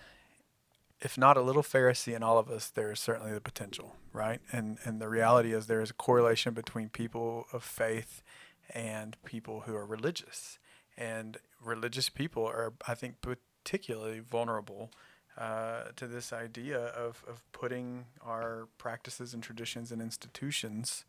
if 1.03 1.19
not 1.19 1.37
a 1.37 1.43
little 1.43 1.63
Pharisee 1.63 2.17
in 2.17 2.23
all 2.23 2.39
of 2.39 2.49
us, 2.49 2.71
there 2.71 2.91
is 2.91 2.99
certainly 2.99 3.33
the 3.33 3.43
potential, 3.43 3.97
right? 4.13 4.41
And 4.51 4.79
and 4.85 5.03
the 5.03 5.09
reality 5.09 5.53
is 5.53 5.67
there 5.67 5.83
is 5.83 5.91
a 5.91 5.95
correlation 5.95 6.55
between 6.55 6.89
people 6.89 7.47
of 7.53 7.63
faith 7.63 8.23
and 8.73 9.19
people 9.27 9.61
who 9.67 9.77
are 9.77 9.85
religious, 9.85 10.59
and 10.97 11.37
religious 11.63 12.09
people 12.09 12.47
are, 12.47 12.73
I 12.89 12.95
think, 12.95 13.17
particularly 13.21 14.21
vulnerable. 14.21 14.91
Uh, 15.39 15.91
to 15.97 16.07
this 16.07 16.33
idea 16.33 16.79
of, 16.79 17.23
of 17.29 17.43
putting 17.53 18.07
our 18.25 18.69
practices 18.79 19.35
and 19.35 19.43
traditions 19.43 19.93
and 19.93 20.01
institutions 20.01 21.05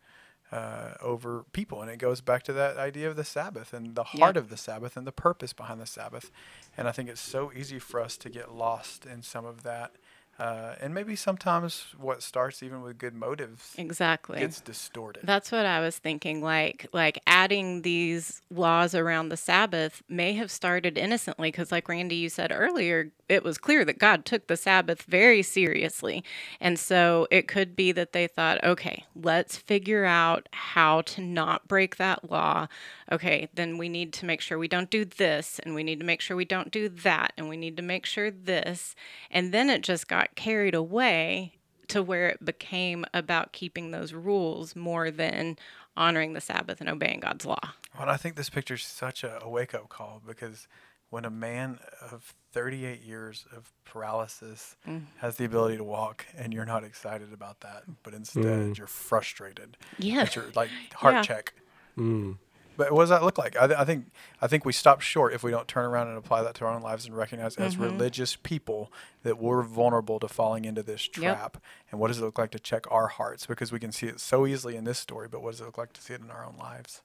uh, 0.51 0.93
over 1.01 1.45
people. 1.51 1.81
And 1.81 1.91
it 1.91 1.97
goes 1.97 2.21
back 2.21 2.43
to 2.43 2.53
that 2.53 2.77
idea 2.77 3.09
of 3.09 3.15
the 3.15 3.23
Sabbath 3.23 3.73
and 3.73 3.95
the 3.95 4.03
heart 4.03 4.37
of 4.37 4.49
the 4.49 4.57
Sabbath 4.57 4.95
and 4.95 5.05
the 5.05 5.11
purpose 5.11 5.53
behind 5.53 5.81
the 5.81 5.85
Sabbath. 5.85 6.31
And 6.77 6.87
I 6.87 6.91
think 6.91 7.09
it's 7.09 7.21
so 7.21 7.51
easy 7.53 7.79
for 7.79 7.99
us 7.99 8.17
to 8.17 8.29
get 8.29 8.53
lost 8.53 9.05
in 9.05 9.21
some 9.23 9.45
of 9.45 9.63
that. 9.63 9.95
Uh, 10.39 10.75
and 10.79 10.93
maybe 10.93 11.15
sometimes 11.15 11.95
what 11.97 12.21
starts 12.21 12.61
even 12.61 12.81
with 12.83 12.97
good 12.97 13.15
motives 13.15 13.73
Exactly. 13.77 14.39
gets 14.39 14.61
distorted. 14.61 15.23
That's 15.25 15.51
what 15.51 15.65
I 15.65 15.79
was 15.79 15.97
thinking. 15.97 16.43
Like, 16.43 16.87
like 16.93 17.19
adding 17.25 17.81
these 17.81 18.41
laws 18.51 18.93
around 18.93 19.29
the 19.29 19.37
Sabbath 19.37 20.03
may 20.07 20.33
have 20.33 20.51
started 20.51 20.97
innocently, 20.97 21.49
because, 21.49 21.71
like 21.71 21.89
Randy, 21.89 22.15
you 22.17 22.29
said 22.29 22.51
earlier, 22.53 23.11
it 23.27 23.43
was 23.43 23.57
clear 23.57 23.83
that 23.85 23.97
God 23.97 24.25
took 24.25 24.47
the 24.47 24.55
Sabbath 24.55 25.01
very 25.03 25.41
seriously, 25.41 26.23
and 26.61 26.77
so 26.77 27.27
it 27.31 27.47
could 27.47 27.75
be 27.75 27.91
that 27.91 28.13
they 28.13 28.27
thought, 28.27 28.63
okay, 28.63 29.05
let's 29.15 29.57
figure 29.57 30.05
out 30.05 30.47
how 30.51 31.01
to 31.01 31.21
not 31.21 31.67
break 31.67 31.97
that 31.97 32.29
law. 32.29 32.67
Okay, 33.11 33.49
then 33.53 33.77
we 33.77 33.89
need 33.89 34.13
to 34.13 34.25
make 34.25 34.39
sure 34.41 34.57
we 34.57 34.67
don't 34.67 34.89
do 34.89 35.03
this, 35.03 35.59
and 35.59 35.73
we 35.73 35.83
need 35.83 35.99
to 35.99 36.05
make 36.05 36.21
sure 36.21 36.37
we 36.37 36.45
don't 36.45 36.71
do 36.71 36.87
that, 36.89 37.33
and 37.37 37.49
we 37.49 37.57
need 37.57 37.75
to 37.77 37.83
make 37.83 38.05
sure 38.05 38.29
this, 38.29 38.95
and 39.31 39.53
then 39.53 39.69
it 39.69 39.81
just 39.81 40.07
got 40.07 40.26
carried 40.35 40.75
away 40.75 41.53
to 41.89 42.03
where 42.03 42.27
it 42.29 42.43
became 42.43 43.05
about 43.13 43.53
keeping 43.53 43.91
those 43.91 44.13
rules 44.13 44.75
more 44.75 45.09
than 45.09 45.57
honoring 45.95 46.33
the 46.33 46.41
Sabbath 46.41 46.79
and 46.81 46.89
obeying 46.89 47.19
God's 47.21 47.45
law. 47.45 47.59
Well, 47.97 48.09
I 48.09 48.17
think 48.17 48.35
this 48.35 48.49
picture 48.49 48.75
is 48.75 48.83
such 48.83 49.23
a, 49.23 49.39
a 49.41 49.49
wake 49.49 49.73
up 49.73 49.89
call 49.89 50.21
because 50.25 50.67
when 51.09 51.23
a 51.23 51.29
man 51.29 51.79
of 52.11 52.33
38 52.51 53.01
years 53.01 53.45
of 53.55 53.71
paralysis 53.85 54.75
Mm. 54.87 55.05
has 55.19 55.37
the 55.37 55.45
ability 55.45 55.77
to 55.77 55.83
walk 55.83 56.25
and 56.35 56.53
you're 56.53 56.65
not 56.65 56.83
excited 56.83 57.31
about 57.33 57.61
that, 57.61 57.83
but 58.03 58.13
instead 58.13 58.43
Mm. 58.43 58.77
you're 58.77 58.85
frustrated. 58.87 59.77
Yeah. 59.97 60.23
It's 60.23 60.35
your 60.35 60.45
like 60.55 60.69
heart 60.93 61.15
Yeah. 61.15 61.21
check. 61.23 61.53
Mm. 61.97 62.37
But 62.77 62.91
what 62.91 63.01
does 63.01 63.09
that 63.09 63.23
look 63.23 63.37
like? 63.39 63.57
I, 63.57 63.67
th- 63.67 63.79
I 63.79 63.83
think 63.83 64.05
I 64.41 64.47
think 64.47 64.63
we 64.63 64.71
stop 64.71 65.01
short 65.01 65.33
if 65.33 65.43
we 65.43 65.51
don't 65.51 65.67
turn 65.67 65.85
around 65.85 66.07
and 66.09 66.17
apply 66.17 66.43
that 66.43 66.53
to 66.55 66.65
our 66.65 66.73
own 66.73 66.81
lives 66.83 67.05
and 67.05 67.17
recognize 67.17 67.57
as 67.57 67.73
Mm-hmm. 67.73 67.83
religious 67.83 68.35
people 68.35 68.91
that 69.23 69.39
we're 69.39 69.63
vulnerable 69.63 70.19
to 70.19 70.27
falling 70.27 70.63
into 70.63 70.83
this 70.83 71.05
Yep. 71.07 71.13
trap. 71.13 71.57
And 71.91 71.99
what 71.99 72.07
does 72.09 72.19
it 72.19 72.23
look 72.23 72.37
like 72.37 72.51
to 72.51 72.59
check 72.59 72.85
our 72.91 73.07
hearts? 73.07 73.45
Because 73.47 73.71
we 73.71 73.79
can 73.79 73.91
see 73.91 74.05
it 74.07 74.19
so 74.19 74.45
easily 74.47 74.75
in 74.75 74.83
this 74.83 74.99
story, 74.99 75.27
but 75.27 75.41
what 75.41 75.51
does 75.51 75.61
it 75.61 75.65
look 75.65 75.77
like 75.77 75.91
to 75.93 76.01
see 76.01 76.13
it 76.13 76.21
in 76.21 76.29
our 76.31 76.45
own 76.45 76.55
lives? 76.57 77.01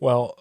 Well, 0.00 0.38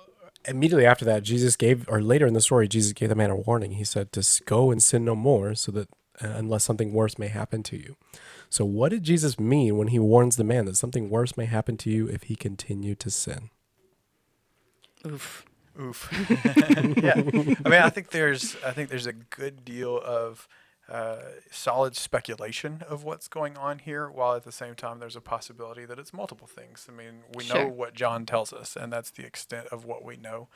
immediately 0.48 0.86
after 0.86 1.04
that, 1.06 1.24
Jesus 1.24 1.56
gave, 1.56 1.86
or 1.90 2.02
later 2.02 2.28
in 2.28 2.34
the 2.36 2.42
story, 2.42 2.68
Jesus 2.68 2.94
gave 2.94 3.10
the 3.10 3.16
man 3.16 3.32
a 3.32 3.36
warning. 3.36 3.72
He 3.72 3.84
said 3.84 4.12
to 4.12 4.42
go 4.46 4.70
and 4.72 4.82
sin 4.84 5.04
no 5.04 5.16
more, 5.16 5.56
so 5.56 5.72
that 5.72 5.90
unless 6.20 6.64
something 6.64 6.94
worse 6.94 7.18
may 7.18 7.28
happen 7.28 7.64
to 7.64 7.78
you. 7.78 7.96
So, 8.50 8.66
what 8.66 8.90
did 8.90 9.04
Jesus 9.04 9.40
mean 9.40 9.78
when 9.78 9.90
he 9.90 10.00
warns 10.00 10.36
the 10.36 10.44
man 10.44 10.66
that 10.66 10.78
something 10.78 11.10
worse 11.10 11.38
may 11.38 11.46
happen 11.46 11.78
to 11.78 11.90
you 11.90 12.08
if 12.08 12.24
he 12.24 12.36
continued 12.36 13.00
to 13.02 13.10
sin? 13.10 13.50
Oof. 15.06 15.46
Oof. 15.80 16.10
yeah. 16.98 17.14
I 17.16 17.70
mean, 17.70 17.82
I 17.82 17.90
think 17.90 18.10
there's 18.10 18.56
I 18.66 18.72
think 18.72 18.90
there's 18.90 19.06
a 19.06 19.14
good 19.14 19.64
deal 19.64 20.00
of 20.04 20.48
uh, 20.90 21.18
solid 21.52 21.96
speculation 21.96 22.82
of 22.88 23.04
what's 23.04 23.28
going 23.28 23.58
on 23.58 23.80
here, 23.80 24.10
while 24.10 24.36
at 24.36 24.46
the 24.46 24.52
same 24.52 24.74
time 24.74 25.00
there's 25.00 25.18
a 25.18 25.22
possibility 25.22 25.86
that 25.86 26.00
it's 26.00 26.14
multiple 26.14 26.48
things. 26.48 26.88
I 26.90 26.94
mean, 26.94 27.24
we 27.36 27.48
know 27.48 27.68
what 27.68 27.94
John 27.94 28.26
tells 28.26 28.54
us, 28.54 28.76
and 28.76 28.92
that's 28.92 29.12
the 29.12 29.26
extent 29.26 29.68
of 29.68 29.84
what 29.84 30.06
we 30.06 30.16
know. 30.16 30.48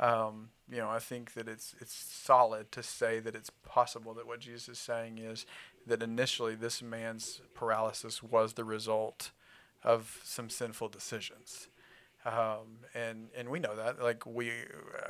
Um, 0.00 0.48
you 0.70 0.78
know, 0.78 0.88
I 0.90 0.98
think 0.98 1.34
that 1.34 1.46
it's 1.48 1.74
it's 1.80 1.94
solid 1.94 2.72
to 2.72 2.82
say 2.82 3.20
that 3.20 3.34
it's 3.34 3.50
possible 3.64 4.14
that 4.14 4.26
what 4.26 4.40
Jesus 4.40 4.68
is 4.68 4.78
saying 4.78 5.18
is 5.18 5.46
that 5.86 6.02
initially 6.02 6.54
this 6.54 6.82
man's 6.82 7.40
paralysis 7.54 8.22
was 8.22 8.54
the 8.54 8.64
result 8.64 9.30
of 9.82 10.18
some 10.24 10.48
sinful 10.50 10.88
decisions. 10.88 11.68
Um, 12.26 12.78
and 12.94 13.28
and 13.36 13.50
we 13.50 13.58
know 13.60 13.76
that 13.76 14.02
like 14.02 14.24
we 14.24 14.50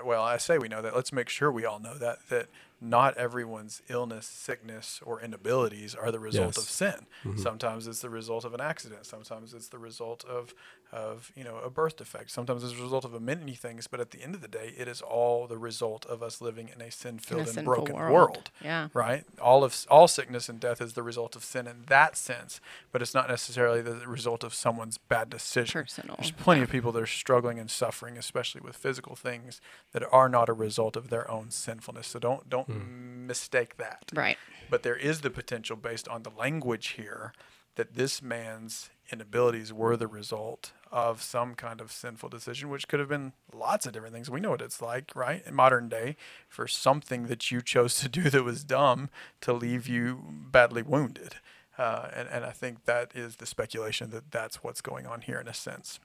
well 0.05 0.25
i 0.25 0.37
say 0.37 0.59
we 0.59 0.67
know 0.67 0.83
that. 0.83 0.97
Let's 0.97 1.13
make 1.13 1.29
sure 1.29 1.53
we 1.53 1.65
all 1.65 1.79
know 1.79 1.95
that 1.97 2.19
that 2.29 2.49
not 2.81 3.17
everyone's 3.17 3.81
illness 3.89 4.27
sickness 4.27 5.01
or 5.07 5.21
inabilities 5.21 5.95
are 5.95 6.11
the 6.11 6.19
result 6.19 6.59
of 6.59 6.65
Yes. 6.65 6.69
sin 6.71 7.07
sometimes 7.37 7.87
it's 7.87 8.01
the 8.01 8.11
result 8.11 8.45
of 8.45 8.53
an 8.53 8.61
accident. 8.61 9.07
Sometimes 9.07 9.55
it's 9.55 9.69
the 9.69 9.79
result 9.79 10.25
of 10.25 10.55
of 10.95 11.33
you 11.35 11.43
know 11.43 11.59
a 11.59 11.69
birth 11.69 11.97
defect 11.97 12.31
sometimes 12.31 12.63
as 12.63 12.73
a 12.73 12.83
result 12.83 13.05
of 13.05 13.13
a 13.15 13.21
many 13.21 13.55
things 13.55 13.89
but 13.89 13.99
at 13.99 14.13
the 14.13 14.23
end 14.23 14.35
of 14.35 14.41
the 14.41 14.49
day 14.49 14.73
it 14.79 14.87
is 14.87 15.01
all 15.03 15.49
the 15.49 15.59
result 15.59 16.07
of 16.07 16.23
us 16.23 16.41
living 16.41 16.71
in 16.73 16.81
a 16.81 16.91
sin 16.91 17.19
filled 17.19 17.49
and 17.49 17.65
broken 17.65 17.97
world. 17.97 18.13
world 18.13 18.51
Yeah. 18.63 18.89
right? 18.95 19.25
All 19.41 19.65
of 19.65 19.87
all 19.91 20.07
sickness 20.07 20.49
and 20.49 20.61
death 20.61 20.81
is 20.81 20.93
the 20.93 21.03
result 21.03 21.35
of 21.35 21.45
sin 21.45 21.67
in 21.67 21.85
that 21.89 22.17
sense, 22.17 22.61
but 22.93 23.03
it's 23.03 23.13
not 23.13 23.29
necessarily 23.29 23.83
the 23.83 24.07
result 24.07 24.45
of 24.45 24.55
someone's 24.55 24.99
bad 24.99 25.31
decision. 25.31 25.83
Personal. 25.83 26.17
There's 26.19 26.31
plenty 26.31 26.63
of 26.63 26.71
people 26.71 26.93
that 26.93 27.03
are 27.03 27.07
struggling 27.07 27.59
and 27.59 27.71
suffering, 27.71 28.17
especially 28.17 28.61
with 28.61 28.77
physical 28.77 29.17
things 29.17 29.61
that 29.93 30.05
are 30.13 30.29
not 30.29 30.49
a 30.49 30.53
result 30.53 30.97
of 30.97 31.11
their 31.11 31.29
own 31.31 31.51
sinfulness. 31.51 32.07
So 32.07 32.19
don't 32.19 32.49
don't 32.49 32.69
hmm. 32.69 33.27
mistake 33.27 33.77
that. 33.79 34.11
Right. 34.15 34.39
But 34.71 34.83
there 34.83 34.97
is 34.97 35.23
the 35.23 35.31
potential 35.31 35.77
based 35.77 36.09
on 36.09 36.23
the 36.23 36.31
language 36.31 36.91
here 36.91 37.33
that 37.77 37.95
this 37.95 38.23
man's 38.23 38.91
inabilities 39.11 39.73
were 39.73 39.97
the 39.97 40.07
result 40.07 40.73
of 40.95 41.21
some 41.21 41.57
kind 41.57 41.81
of 41.81 41.91
sinful 41.91 42.29
decision, 42.29 42.71
which 42.71 42.87
could 42.87 43.01
have 43.01 43.09
been 43.09 43.33
lots 43.53 43.85
of 43.85 43.93
different 43.93 44.15
things. 44.15 44.31
We 44.31 44.39
know 44.39 44.51
what 44.51 44.63
it's 44.63 44.81
like, 44.81 45.11
right? 45.17 45.43
In 45.45 45.53
modern 45.53 45.89
day, 45.89 46.17
for 46.49 46.69
something 46.69 47.27
that 47.27 47.51
you 47.51 47.61
chose 47.61 47.97
to 47.97 48.09
do 48.09 48.31
that 48.31 48.45
was 48.45 48.63
dumb 48.63 49.11
to 49.41 49.53
leave 49.53 49.89
you 49.89 50.23
badly 50.31 50.83
wounded. 50.83 51.35
Uh, 51.77 52.11
and, 52.15 52.29
and 52.29 52.45
I 52.45 52.53
think 52.53 52.85
that 52.85 53.11
is 53.13 53.37
the 53.37 53.47
speculation 53.47 54.11
that 54.11 54.31
that's 54.31 54.63
what's 54.63 54.81
going 54.81 55.05
on 55.05 55.23
here 55.23 55.41
in 55.41 55.49
a 55.49 55.55
sense. 55.55 55.99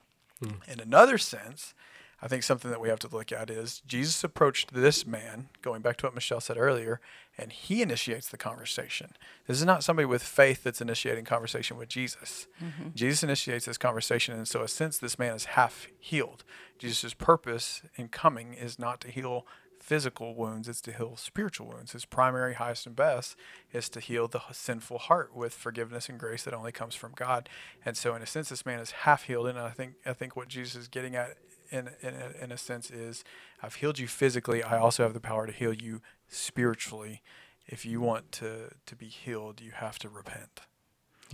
In 0.68 0.80
another 0.80 1.20
sense, 1.20 1.76
I 2.22 2.28
think 2.28 2.44
something 2.44 2.70
that 2.70 2.82
we 2.82 2.90
have 2.90 3.00
to 3.00 3.08
look 3.08 3.32
at 3.32 3.50
is 3.50 3.82
Jesus 3.88 4.24
approached 4.24 4.74
this 4.74 5.06
man, 5.06 5.50
going 5.62 5.82
back 5.82 5.98
to 5.98 6.06
what 6.06 6.16
Michelle 6.16 6.42
said 6.42 6.58
earlier, 6.58 7.00
and 7.38 7.52
he 7.54 7.82
initiates 7.82 8.28
the 8.28 8.38
conversation. 8.38 9.14
This 9.48 9.58
is 9.58 9.66
not 9.66 9.84
somebody 9.84 10.06
with 10.06 10.22
faith 10.22 10.64
that's 10.64 10.82
initiating 10.82 11.26
conversation 11.26 11.78
with 11.78 11.88
Jesus. 11.88 12.48
Mm-hmm. 12.62 12.90
Jesus 12.96 13.24
initiates 13.24 13.66
this 13.66 13.78
conversation, 13.78 14.36
and 14.36 14.48
so, 14.48 14.60
in 14.60 14.66
a 14.66 14.68
sense, 14.68 14.98
this 14.98 15.18
man 15.18 15.36
is 15.36 15.46
half 15.46 15.88
healed. 15.98 16.44
Jesus' 16.78 17.14
purpose 17.14 17.82
in 17.96 18.10
coming 18.10 18.54
is 18.54 18.78
not 18.78 19.00
to 19.02 19.10
heal 19.10 19.46
physical 19.80 20.36
wounds, 20.36 20.68
it's 20.68 20.82
to 20.82 20.92
heal 20.92 21.16
spiritual 21.16 21.68
wounds. 21.68 21.94
His 21.94 22.06
primary, 22.06 22.56
highest, 22.56 22.86
and 22.86 22.96
best 22.96 23.36
is 23.72 23.90
to 23.90 24.02
heal 24.02 24.28
the 24.28 24.42
sinful 24.52 25.00
heart 25.00 25.34
with 25.34 25.54
forgiveness 25.54 26.10
and 26.10 26.20
grace 26.20 26.44
that 26.44 26.54
only 26.54 26.72
comes 26.74 26.96
from 26.96 27.14
God. 27.16 27.48
And 27.86 27.96
so, 27.96 28.14
in 28.14 28.22
a 28.22 28.26
sense, 28.26 28.50
this 28.50 28.66
man 28.66 28.80
is 28.80 28.92
half 28.92 29.24
healed, 29.24 29.48
and 29.48 29.58
I 29.58 29.70
think 29.70 29.94
I 30.06 30.14
think 30.14 30.36
what 30.36 30.50
Jesus 30.50 30.76
is 30.76 30.88
getting 30.90 31.16
at 31.16 31.38
in 31.72 31.90
in 32.02 32.14
a, 32.16 32.44
in 32.44 32.52
a 32.52 32.58
sense 32.58 32.90
is 32.92 33.24
I've 33.62 33.76
healed 33.76 34.00
you 34.00 34.08
physically. 34.08 34.64
I 34.64 34.78
also 34.78 35.04
have 35.04 35.14
the 35.14 35.20
power 35.20 35.46
to 35.48 35.54
heal 35.54 35.74
you 35.74 36.02
spiritually. 36.28 37.22
If 37.68 37.86
you 37.86 38.02
want 38.02 38.32
to 38.34 38.72
to 38.86 38.96
be 38.96 39.08
healed, 39.08 39.62
you 39.62 39.72
have 39.72 40.00
to 40.00 40.10
repent. 40.10 40.62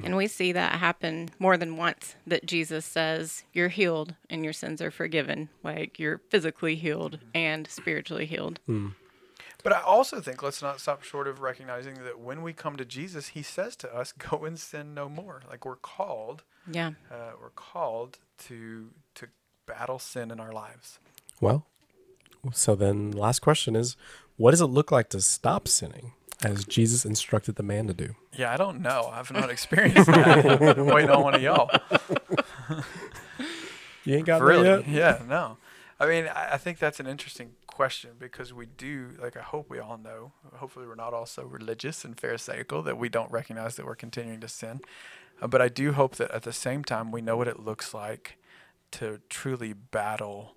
And 0.03 0.17
we 0.17 0.27
see 0.27 0.51
that 0.51 0.73
happen 0.79 1.29
more 1.39 1.55
than 1.55 1.77
once 1.77 2.15
that 2.27 2.45
Jesus 2.45 2.83
says, 2.85 3.45
You're 3.53 3.69
healed 3.69 4.15
and 4.29 4.43
your 4.43 4.51
sins 4.51 4.81
are 4.81 4.91
forgiven. 4.91 5.47
Like 5.63 5.97
you're 5.99 6.17
physically 6.29 6.75
healed 6.75 7.19
and 7.33 7.65
spiritually 7.69 8.25
healed. 8.25 8.59
But 9.63 9.73
I 9.73 9.81
also 9.81 10.19
think 10.19 10.43
let's 10.43 10.61
not 10.61 10.79
stop 10.81 11.01
short 11.03 11.27
of 11.29 11.39
recognizing 11.39 12.03
that 12.03 12.19
when 12.19 12.41
we 12.43 12.51
come 12.53 12.75
to 12.75 12.83
Jesus, 12.85 13.29
He 13.29 13.41
says 13.41 13.75
to 13.77 13.95
us, 13.95 14.11
"Go 14.11 14.43
and 14.45 14.59
sin 14.59 14.93
no 14.93 15.07
more." 15.09 15.41
Like 15.49 15.65
we're 15.65 15.77
called, 15.77 16.43
Yeah. 16.69 16.91
uh, 17.09 17.31
we're 17.41 17.49
called 17.55 18.19
to 18.47 18.91
to 19.15 19.27
battle 19.65 19.99
sin 19.99 20.31
in 20.31 20.39
our 20.39 20.51
lives. 20.51 20.99
Well, 21.41 21.65
so 22.53 22.75
then 22.75 23.11
last 23.11 23.39
question 23.39 23.75
is 23.75 23.95
what 24.37 24.51
does 24.51 24.61
it 24.61 24.65
look 24.65 24.91
like 24.91 25.09
to 25.09 25.21
stop 25.21 25.67
sinning 25.67 26.13
as 26.43 26.65
Jesus 26.65 27.05
instructed 27.05 27.55
the 27.55 27.63
man 27.63 27.87
to 27.87 27.93
do? 27.93 28.15
Yeah, 28.33 28.53
I 28.53 28.57
don't 28.57 28.81
know. 28.81 29.09
I've 29.11 29.31
not 29.31 29.49
experienced 29.49 30.07
that. 30.07 30.77
Waiting 30.77 31.09
on 31.09 31.23
one 31.23 31.35
of 31.35 31.41
y'all. 31.41 31.69
You 34.05 34.15
ain't 34.17 34.25
got 34.27 34.41
really? 34.41 34.67
yet? 34.67 34.87
Yeah, 34.87 35.21
no. 35.27 35.57
I 35.99 36.05
mean, 36.05 36.27
I, 36.27 36.53
I 36.53 36.57
think 36.57 36.77
that's 36.77 36.99
an 36.99 37.07
interesting 37.07 37.53
question 37.65 38.11
because 38.19 38.53
we 38.53 38.67
do, 38.67 39.13
like, 39.19 39.35
I 39.35 39.41
hope 39.41 39.69
we 39.69 39.79
all 39.79 39.97
know. 39.97 40.31
Hopefully, 40.57 40.85
we're 40.87 40.95
not 40.95 41.13
all 41.13 41.25
so 41.25 41.43
religious 41.43 42.05
and 42.05 42.15
pharisaical 42.15 42.83
that 42.83 42.97
we 42.97 43.09
don't 43.09 43.31
recognize 43.31 43.75
that 43.75 43.85
we're 43.85 43.95
continuing 43.95 44.39
to 44.41 44.47
sin. 44.47 44.81
Uh, 45.41 45.47
but 45.47 45.61
I 45.61 45.69
do 45.69 45.93
hope 45.93 46.17
that 46.17 46.29
at 46.31 46.43
the 46.43 46.53
same 46.53 46.83
time, 46.83 47.11
we 47.11 47.21
know 47.21 47.35
what 47.35 47.47
it 47.47 47.59
looks 47.59 47.93
like 47.93 48.37
to 48.99 49.19
truly 49.29 49.73
battle 49.73 50.55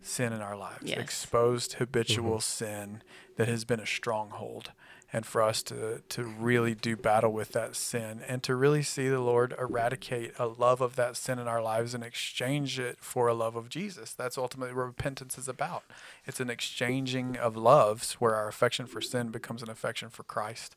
sin 0.00 0.32
in 0.32 0.40
our 0.40 0.56
lives, 0.56 0.82
Yes. 0.82 0.98
exposed 0.98 1.74
habitual 1.74 2.38
mm-hmm. 2.38 2.40
sin 2.40 3.02
that 3.36 3.48
has 3.48 3.64
been 3.64 3.80
a 3.80 3.86
stronghold. 3.86 4.72
And 5.12 5.24
for 5.24 5.42
us 5.42 5.62
to, 5.64 6.02
to 6.08 6.24
really 6.24 6.74
do 6.74 6.96
battle 6.96 7.32
with 7.32 7.52
that 7.52 7.76
sin 7.76 8.20
and 8.26 8.42
to 8.42 8.56
really 8.56 8.82
see 8.82 9.08
the 9.08 9.20
Lord 9.20 9.54
eradicate 9.56 10.32
a 10.40 10.46
love 10.46 10.80
of 10.80 10.96
that 10.96 11.16
sin 11.16 11.38
in 11.38 11.46
our 11.46 11.62
lives 11.62 11.94
and 11.94 12.02
exchange 12.02 12.80
it 12.80 12.98
for 13.00 13.28
a 13.28 13.34
love 13.34 13.54
of 13.54 13.68
Jesus. 13.68 14.12
That's 14.12 14.36
ultimately 14.36 14.74
what 14.74 14.86
repentance 14.86 15.38
is 15.38 15.46
about. 15.46 15.84
It's 16.26 16.40
an 16.40 16.50
exchanging 16.50 17.36
of 17.36 17.56
loves 17.56 18.14
where 18.14 18.34
our 18.34 18.48
affection 18.48 18.86
for 18.86 19.00
sin 19.00 19.28
becomes 19.28 19.62
an 19.62 19.70
affection 19.70 20.08
for 20.08 20.24
Christ 20.24 20.74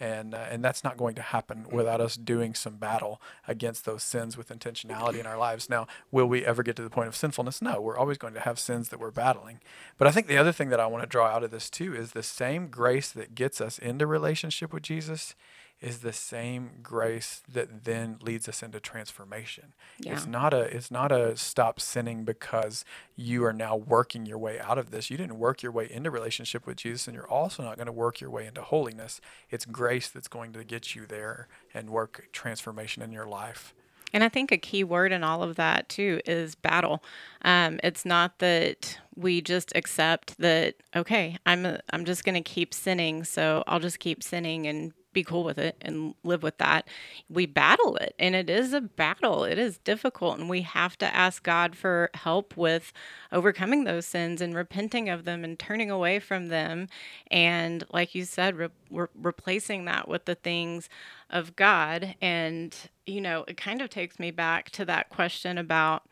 and 0.00 0.34
uh, 0.34 0.46
and 0.50 0.64
that's 0.64 0.82
not 0.82 0.96
going 0.96 1.14
to 1.14 1.22
happen 1.22 1.66
without 1.70 2.00
us 2.00 2.16
doing 2.16 2.54
some 2.54 2.76
battle 2.76 3.20
against 3.46 3.84
those 3.84 4.02
sins 4.02 4.36
with 4.36 4.48
intentionality 4.48 5.20
in 5.20 5.26
our 5.26 5.38
lives. 5.38 5.68
Now, 5.68 5.86
will 6.10 6.26
we 6.26 6.44
ever 6.44 6.62
get 6.62 6.74
to 6.76 6.82
the 6.82 6.90
point 6.90 7.08
of 7.08 7.14
sinfulness? 7.14 7.60
No, 7.60 7.80
we're 7.80 7.98
always 7.98 8.18
going 8.18 8.34
to 8.34 8.40
have 8.40 8.58
sins 8.58 8.88
that 8.88 8.98
we're 8.98 9.10
battling. 9.10 9.60
But 9.98 10.08
I 10.08 10.10
think 10.10 10.26
the 10.26 10.38
other 10.38 10.52
thing 10.52 10.70
that 10.70 10.80
I 10.80 10.86
want 10.86 11.02
to 11.04 11.08
draw 11.08 11.26
out 11.26 11.44
of 11.44 11.50
this 11.50 11.68
too 11.68 11.94
is 11.94 12.12
the 12.12 12.22
same 12.22 12.68
grace 12.68 13.12
that 13.12 13.34
gets 13.34 13.60
us 13.60 13.78
into 13.78 14.06
relationship 14.06 14.72
with 14.72 14.82
Jesus 14.82 15.34
is 15.80 16.00
the 16.00 16.12
same 16.12 16.70
grace 16.82 17.42
that 17.50 17.84
then 17.84 18.18
leads 18.20 18.48
us 18.48 18.62
into 18.62 18.78
transformation. 18.80 19.72
It's 20.14 20.26
not 20.26 20.52
a 20.52 20.60
it's 20.60 20.90
not 20.90 21.10
a 21.10 21.36
stop 21.36 21.80
sinning 21.80 22.24
because 22.24 22.84
you 23.16 23.44
are 23.44 23.52
now 23.52 23.76
working 23.76 24.26
your 24.26 24.38
way 24.38 24.60
out 24.60 24.76
of 24.76 24.90
this. 24.90 25.10
You 25.10 25.16
didn't 25.16 25.38
work 25.38 25.62
your 25.62 25.72
way 25.72 25.90
into 25.90 26.10
relationship 26.10 26.66
with 26.66 26.76
Jesus 26.76 27.06
and 27.06 27.14
you're 27.14 27.30
also 27.30 27.62
not 27.62 27.76
going 27.76 27.86
to 27.86 27.92
work 27.92 28.20
your 28.20 28.30
way 28.30 28.46
into 28.46 28.62
holiness. 28.62 29.20
It's 29.48 29.64
grace 29.64 30.08
that's 30.08 30.28
going 30.28 30.52
to 30.52 30.64
get 30.64 30.94
you 30.94 31.06
there 31.06 31.48
and 31.72 31.88
work 31.88 32.28
transformation 32.32 33.02
in 33.02 33.10
your 33.10 33.26
life. 33.26 33.74
And 34.12 34.24
I 34.24 34.28
think 34.28 34.50
a 34.50 34.58
key 34.58 34.84
word 34.84 35.12
in 35.12 35.22
all 35.22 35.42
of 35.42 35.56
that 35.56 35.88
too 35.88 36.20
is 36.26 36.54
battle. 36.54 37.02
Um, 37.42 37.80
it's 37.82 38.04
not 38.04 38.38
that 38.40 38.98
we 39.16 39.40
just 39.40 39.72
accept 39.74 40.36
that 40.38 40.74
okay, 40.94 41.38
I'm 41.46 41.64
a, 41.64 41.80
I'm 41.90 42.04
just 42.04 42.24
going 42.24 42.34
to 42.34 42.42
keep 42.42 42.74
sinning, 42.74 43.24
so 43.24 43.64
I'll 43.66 43.80
just 43.80 43.98
keep 43.98 44.22
sinning 44.22 44.66
and 44.66 44.92
be 45.12 45.24
cool 45.24 45.44
with 45.44 45.58
it 45.58 45.76
and 45.80 46.14
live 46.22 46.42
with 46.42 46.58
that. 46.58 46.88
We 47.28 47.46
battle 47.46 47.96
it, 47.96 48.14
and 48.18 48.34
it 48.34 48.48
is 48.48 48.72
a 48.72 48.80
battle. 48.80 49.44
It 49.44 49.58
is 49.58 49.78
difficult, 49.78 50.38
and 50.38 50.48
we 50.48 50.62
have 50.62 50.96
to 50.98 51.14
ask 51.14 51.42
God 51.42 51.74
for 51.76 52.10
help 52.14 52.56
with 52.56 52.92
overcoming 53.32 53.84
those 53.84 54.06
sins 54.06 54.40
and 54.40 54.54
repenting 54.54 55.08
of 55.08 55.24
them 55.24 55.44
and 55.44 55.58
turning 55.58 55.90
away 55.90 56.18
from 56.18 56.48
them. 56.48 56.88
And 57.30 57.84
like 57.92 58.14
you 58.14 58.24
said, 58.24 58.56
re- 58.56 58.68
re- 58.90 59.06
replacing 59.14 59.84
that 59.86 60.08
with 60.08 60.24
the 60.24 60.34
things 60.34 60.88
of 61.30 61.56
God. 61.56 62.14
And, 62.20 62.74
you 63.06 63.20
know, 63.20 63.44
it 63.48 63.56
kind 63.56 63.82
of 63.82 63.90
takes 63.90 64.18
me 64.18 64.30
back 64.30 64.70
to 64.70 64.84
that 64.86 65.08
question 65.08 65.58
about 65.58 66.04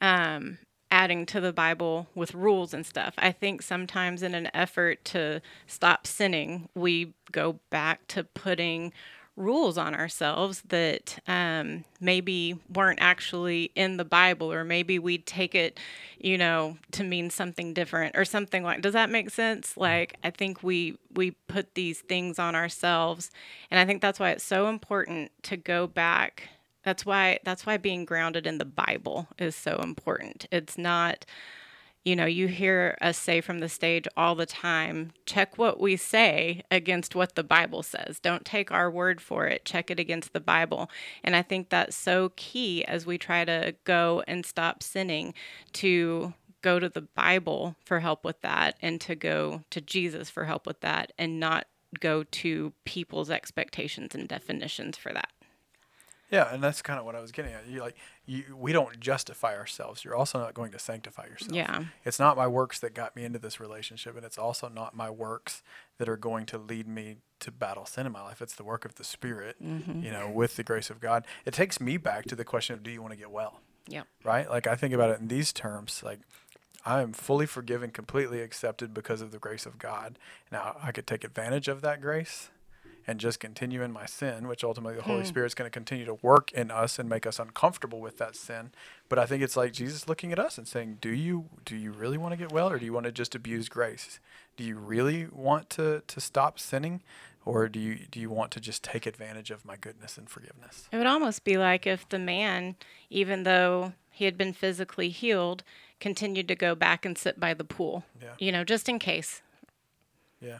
um, 0.00 0.58
adding 0.92 1.24
to 1.26 1.40
the 1.40 1.52
Bible 1.52 2.06
with 2.14 2.34
rules 2.34 2.74
and 2.74 2.86
stuff. 2.86 3.14
I 3.18 3.32
think 3.32 3.62
sometimes 3.62 4.22
in 4.22 4.34
an 4.34 4.50
effort 4.54 5.04
to 5.06 5.40
stop 5.66 6.06
sinning, 6.06 6.68
we 6.74 7.14
go 7.32 7.58
back 7.70 8.06
to 8.08 8.22
putting 8.22 8.92
rules 9.34 9.78
on 9.78 9.94
ourselves 9.94 10.62
that 10.68 11.18
um, 11.26 11.84
maybe 11.98 12.58
weren't 12.74 12.98
actually 13.00 13.72
in 13.74 13.96
the 13.96 14.04
Bible, 14.04 14.52
or 14.52 14.64
maybe 14.64 14.98
we 14.98 15.16
take 15.16 15.54
it, 15.54 15.80
you 16.18 16.36
know, 16.36 16.76
to 16.90 17.02
mean 17.02 17.30
something 17.30 17.72
different 17.72 18.14
or 18.14 18.26
something 18.26 18.62
like. 18.62 18.82
Does 18.82 18.92
that 18.92 19.08
make 19.08 19.30
sense? 19.30 19.76
Like, 19.78 20.18
I 20.22 20.28
think 20.30 20.62
we 20.62 20.98
we 21.14 21.30
put 21.48 21.74
these 21.74 22.00
things 22.00 22.38
on 22.38 22.54
ourselves, 22.54 23.30
and 23.70 23.80
I 23.80 23.86
think 23.86 24.02
that's 24.02 24.20
why 24.20 24.30
it's 24.32 24.44
so 24.44 24.68
important 24.68 25.32
to 25.44 25.56
go 25.56 25.86
back 25.86 26.50
that's 26.82 27.06
why 27.06 27.38
that's 27.44 27.66
why 27.66 27.76
being 27.76 28.04
grounded 28.04 28.46
in 28.46 28.58
the 28.58 28.64
Bible 28.64 29.28
is 29.38 29.54
so 29.54 29.80
important. 29.82 30.46
It's 30.50 30.76
not 30.76 31.24
you 32.04 32.16
know, 32.16 32.26
you 32.26 32.48
hear 32.48 32.98
us 33.00 33.16
say 33.16 33.40
from 33.40 33.60
the 33.60 33.68
stage 33.68 34.08
all 34.16 34.34
the 34.34 34.46
time, 34.46 35.12
check 35.24 35.56
what 35.56 35.80
we 35.80 35.96
say 35.96 36.62
against 36.70 37.14
what 37.14 37.36
the 37.36 37.44
Bible 37.44 37.82
says. 37.82 38.18
Don't 38.18 38.44
take 38.44 38.72
our 38.72 38.90
word 38.90 39.20
for 39.20 39.46
it. 39.46 39.64
Check 39.64 39.90
it 39.90 40.00
against 40.00 40.32
the 40.32 40.40
Bible. 40.40 40.90
And 41.22 41.36
I 41.36 41.42
think 41.42 41.68
that's 41.68 41.94
so 41.94 42.32
key 42.34 42.84
as 42.84 43.06
we 43.06 43.18
try 43.18 43.44
to 43.44 43.76
go 43.84 44.24
and 44.26 44.44
stop 44.44 44.82
sinning 44.82 45.32
to 45.74 46.34
go 46.60 46.80
to 46.80 46.88
the 46.88 47.02
Bible 47.02 47.76
for 47.84 48.00
help 48.00 48.24
with 48.24 48.40
that 48.40 48.76
and 48.82 49.00
to 49.02 49.14
go 49.14 49.62
to 49.70 49.80
Jesus 49.80 50.28
for 50.28 50.44
help 50.44 50.66
with 50.66 50.80
that 50.80 51.12
and 51.18 51.38
not 51.38 51.66
go 52.00 52.24
to 52.24 52.72
people's 52.84 53.30
expectations 53.30 54.14
and 54.14 54.28
definitions 54.28 54.96
for 54.96 55.12
that. 55.12 55.30
Yeah, 56.32 56.52
and 56.52 56.64
that's 56.64 56.80
kind 56.80 56.98
of 56.98 57.04
what 57.04 57.14
I 57.14 57.20
was 57.20 57.30
getting 57.30 57.52
at. 57.52 57.66
You 57.68 57.80
like 57.80 57.94
you 58.24 58.56
we 58.56 58.72
don't 58.72 58.98
justify 58.98 59.54
ourselves. 59.54 60.02
You're 60.02 60.14
also 60.14 60.38
not 60.38 60.54
going 60.54 60.72
to 60.72 60.78
sanctify 60.78 61.26
yourself. 61.26 61.52
Yeah. 61.52 61.84
It's 62.06 62.18
not 62.18 62.38
my 62.38 62.46
works 62.46 62.80
that 62.80 62.94
got 62.94 63.14
me 63.14 63.24
into 63.24 63.38
this 63.38 63.60
relationship 63.60 64.16
and 64.16 64.24
it's 64.24 64.38
also 64.38 64.68
not 64.70 64.96
my 64.96 65.10
works 65.10 65.62
that 65.98 66.08
are 66.08 66.16
going 66.16 66.46
to 66.46 66.58
lead 66.58 66.88
me 66.88 67.18
to 67.40 67.52
battle 67.52 67.84
sin 67.84 68.06
in 68.06 68.12
my 68.12 68.22
life. 68.22 68.40
It's 68.40 68.54
the 68.54 68.64
work 68.64 68.86
of 68.86 68.94
the 68.94 69.04
spirit, 69.04 69.56
mm-hmm. 69.62 70.02
you 70.02 70.10
know, 70.10 70.30
with 70.30 70.56
the 70.56 70.64
grace 70.64 70.88
of 70.88 71.00
God. 71.00 71.26
It 71.44 71.52
takes 71.52 71.80
me 71.80 71.98
back 71.98 72.24
to 72.26 72.34
the 72.34 72.44
question 72.44 72.74
of 72.74 72.82
do 72.82 72.90
you 72.90 73.02
want 73.02 73.12
to 73.12 73.18
get 73.18 73.30
well? 73.30 73.60
Yep. 73.88 74.06
right? 74.24 74.48
Like 74.48 74.66
I 74.66 74.74
think 74.74 74.94
about 74.94 75.10
it 75.10 75.20
in 75.20 75.28
these 75.28 75.52
terms, 75.52 76.02
like 76.02 76.20
I 76.86 77.02
am 77.02 77.12
fully 77.12 77.44
forgiven, 77.46 77.90
completely 77.90 78.40
accepted 78.40 78.94
because 78.94 79.20
of 79.20 79.32
the 79.32 79.38
grace 79.38 79.66
of 79.66 79.78
God. 79.78 80.18
Now 80.50 80.76
I 80.82 80.92
could 80.92 81.06
take 81.06 81.24
advantage 81.24 81.68
of 81.68 81.82
that 81.82 82.00
grace 82.00 82.48
and 83.06 83.18
just 83.18 83.40
continue 83.40 83.82
in 83.82 83.92
my 83.92 84.06
sin, 84.06 84.48
which 84.48 84.62
ultimately 84.62 84.96
the 84.96 85.02
Holy 85.02 85.20
hmm. 85.20 85.26
Spirit's 85.26 85.54
going 85.54 85.66
to 85.66 85.72
continue 85.72 86.04
to 86.04 86.14
work 86.14 86.52
in 86.52 86.70
us 86.70 86.98
and 86.98 87.08
make 87.08 87.26
us 87.26 87.38
uncomfortable 87.38 88.00
with 88.00 88.18
that 88.18 88.36
sin. 88.36 88.70
But 89.08 89.18
I 89.18 89.26
think 89.26 89.42
it's 89.42 89.56
like 89.56 89.72
Jesus 89.72 90.08
looking 90.08 90.32
at 90.32 90.38
us 90.38 90.58
and 90.58 90.66
saying, 90.66 90.98
"Do 91.00 91.10
you 91.10 91.46
do 91.64 91.76
you 91.76 91.92
really 91.92 92.18
want 92.18 92.32
to 92.32 92.36
get 92.36 92.52
well 92.52 92.70
or 92.70 92.78
do 92.78 92.84
you 92.84 92.92
want 92.92 93.06
to 93.06 93.12
just 93.12 93.34
abuse 93.34 93.68
grace? 93.68 94.20
Do 94.56 94.64
you 94.64 94.76
really 94.76 95.26
want 95.30 95.70
to 95.70 96.02
to 96.06 96.20
stop 96.20 96.58
sinning?" 96.58 97.02
Or 97.44 97.68
do 97.68 97.80
you 97.80 98.06
do 98.10 98.20
you 98.20 98.30
want 98.30 98.52
to 98.52 98.60
just 98.60 98.84
take 98.84 99.04
advantage 99.04 99.50
of 99.50 99.64
my 99.64 99.76
goodness 99.76 100.16
and 100.16 100.28
forgiveness? 100.30 100.88
It 100.92 100.96
would 100.96 101.06
almost 101.06 101.42
be 101.42 101.58
like 101.58 101.86
if 101.86 102.08
the 102.08 102.18
man, 102.18 102.76
even 103.10 103.42
though 103.42 103.94
he 104.10 104.26
had 104.26 104.38
been 104.38 104.52
physically 104.52 105.08
healed, 105.08 105.64
continued 105.98 106.46
to 106.48 106.54
go 106.54 106.74
back 106.74 107.04
and 107.04 107.18
sit 107.18 107.40
by 107.40 107.54
the 107.54 107.64
pool. 107.64 108.04
Yeah. 108.20 108.34
You 108.38 108.52
know, 108.52 108.62
just 108.62 108.88
in 108.88 108.98
case. 108.98 109.42
Yeah. 110.40 110.58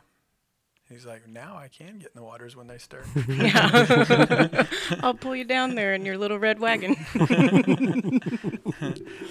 He's 0.92 1.06
like, 1.06 1.26
now 1.28 1.56
I 1.56 1.68
can 1.68 1.98
get 1.98 2.10
in 2.14 2.16
the 2.16 2.22
waters 2.22 2.54
when 2.54 2.66
they 2.66 2.78
stir. 2.78 3.02
Yeah. 3.28 4.66
I'll 5.02 5.14
pull 5.14 5.34
you 5.34 5.44
down 5.44 5.74
there 5.74 5.94
in 5.94 6.04
your 6.04 6.18
little 6.18 6.38
red 6.38 6.58
wagon. 6.60 6.96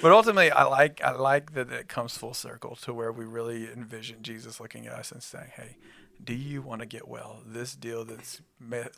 but 0.02 0.12
ultimately, 0.12 0.50
I 0.52 0.64
like 0.64 1.02
I 1.04 1.12
like 1.12 1.54
that 1.54 1.72
it 1.72 1.88
comes 1.88 2.18
full 2.18 2.34
circle 2.34 2.76
to 2.78 2.94
where 2.94 3.12
we 3.12 3.26
really 3.26 3.72
envision 3.72 4.24
Jesus 4.24 4.60
looking 4.60 4.88
at 4.88 4.94
us 4.94 5.12
and 5.12 5.22
saying, 5.22 5.52
"Hey, 5.56 5.78
do 6.24 6.34
you 6.34 6.62
want 6.62 6.82
to 6.82 6.88
get 6.88 7.08
well? 7.08 7.42
This 7.46 7.76
deal 7.76 8.04
that's 8.04 8.42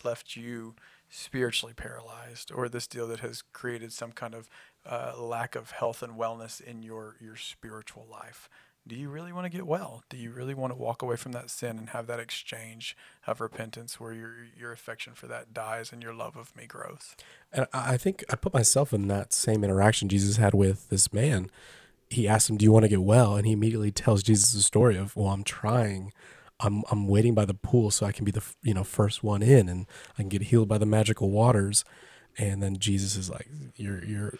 left 0.04 0.36
you 0.36 0.76
spiritually 1.10 1.74
paralyzed, 1.74 2.52
or 2.52 2.70
this 2.70 2.88
deal 2.88 3.08
that 3.08 3.20
has 3.20 3.44
created 3.54 3.92
some 3.92 4.12
kind 4.12 4.34
of 4.34 4.50
uh, 4.86 5.14
lack 5.18 5.56
of 5.56 5.72
health 5.72 6.02
and 6.02 6.14
wellness 6.14 6.62
in 6.62 6.82
your 6.82 7.18
your 7.20 7.36
spiritual 7.36 8.08
life." 8.10 8.50
Do 8.86 8.96
you 8.96 9.10
really 9.10 9.32
want 9.32 9.46
to 9.46 9.50
get 9.50 9.66
well? 9.66 10.04
Do 10.10 10.18
you 10.18 10.32
really 10.32 10.54
want 10.54 10.74
to 10.74 10.78
walk 10.78 11.02
away 11.02 11.16
from 11.16 11.32
that 11.32 11.50
sin 11.50 11.78
and 11.78 11.90
have 11.90 12.08
that 12.08 12.20
exchange 12.20 12.98
of 13.26 13.40
repentance 13.40 14.00
where 14.00 14.14
your 14.14 14.36
your 14.58 14.72
affection 14.72 15.14
for 15.14 15.28
that 15.28 15.54
dies 15.54 15.94
and 15.94 16.04
your 16.04 16.14
love 16.14 16.36
of 16.36 16.56
me 16.56 16.66
grows? 16.66 17.16
And 17.52 17.66
I 17.74 17.98
think 17.98 18.24
I 18.30 18.36
put 18.36 18.54
myself 18.54 18.94
in 18.94 19.08
that 19.08 19.32
same 19.32 19.64
interaction 19.64 20.10
Jesus 20.10 20.38
had 20.38 20.54
with 20.54 20.90
this 20.90 21.14
man. 21.14 21.50
He 22.10 22.28
asked 22.28 22.50
him, 22.50 22.58
"Do 22.58 22.66
you 22.66 22.72
want 22.72 22.84
to 22.84 22.90
get 22.90 23.04
well?" 23.04 23.38
And 23.38 23.46
he 23.48 23.54
immediately 23.54 23.92
tells 23.92 24.22
Jesus 24.22 24.52
the 24.52 24.62
story 24.62 24.98
of, 24.98 25.16
"Well, 25.16 25.30
I'm 25.30 25.44
trying. 25.44 26.12
I'm 26.60 26.84
I'm 26.92 27.08
waiting 27.08 27.34
by 27.34 27.46
the 27.46 27.54
pool 27.54 27.90
so 27.90 28.06
I 28.06 28.12
can 28.12 28.26
be 28.26 28.32
the 28.32 28.44
you 28.62 28.74
know 28.74 28.84
first 28.84 29.24
one 29.24 29.42
in 29.42 29.70
and 29.70 29.86
I 30.18 30.24
can 30.24 30.30
get 30.30 30.44
healed 30.44 30.68
by 30.68 30.78
the 30.78 30.86
magical 30.86 31.32
waters." 31.32 31.86
And 32.38 32.62
then 32.62 32.78
Jesus 32.78 33.16
is 33.16 33.30
like, 33.30 33.48
"You're 33.76 34.04
you're 34.04 34.34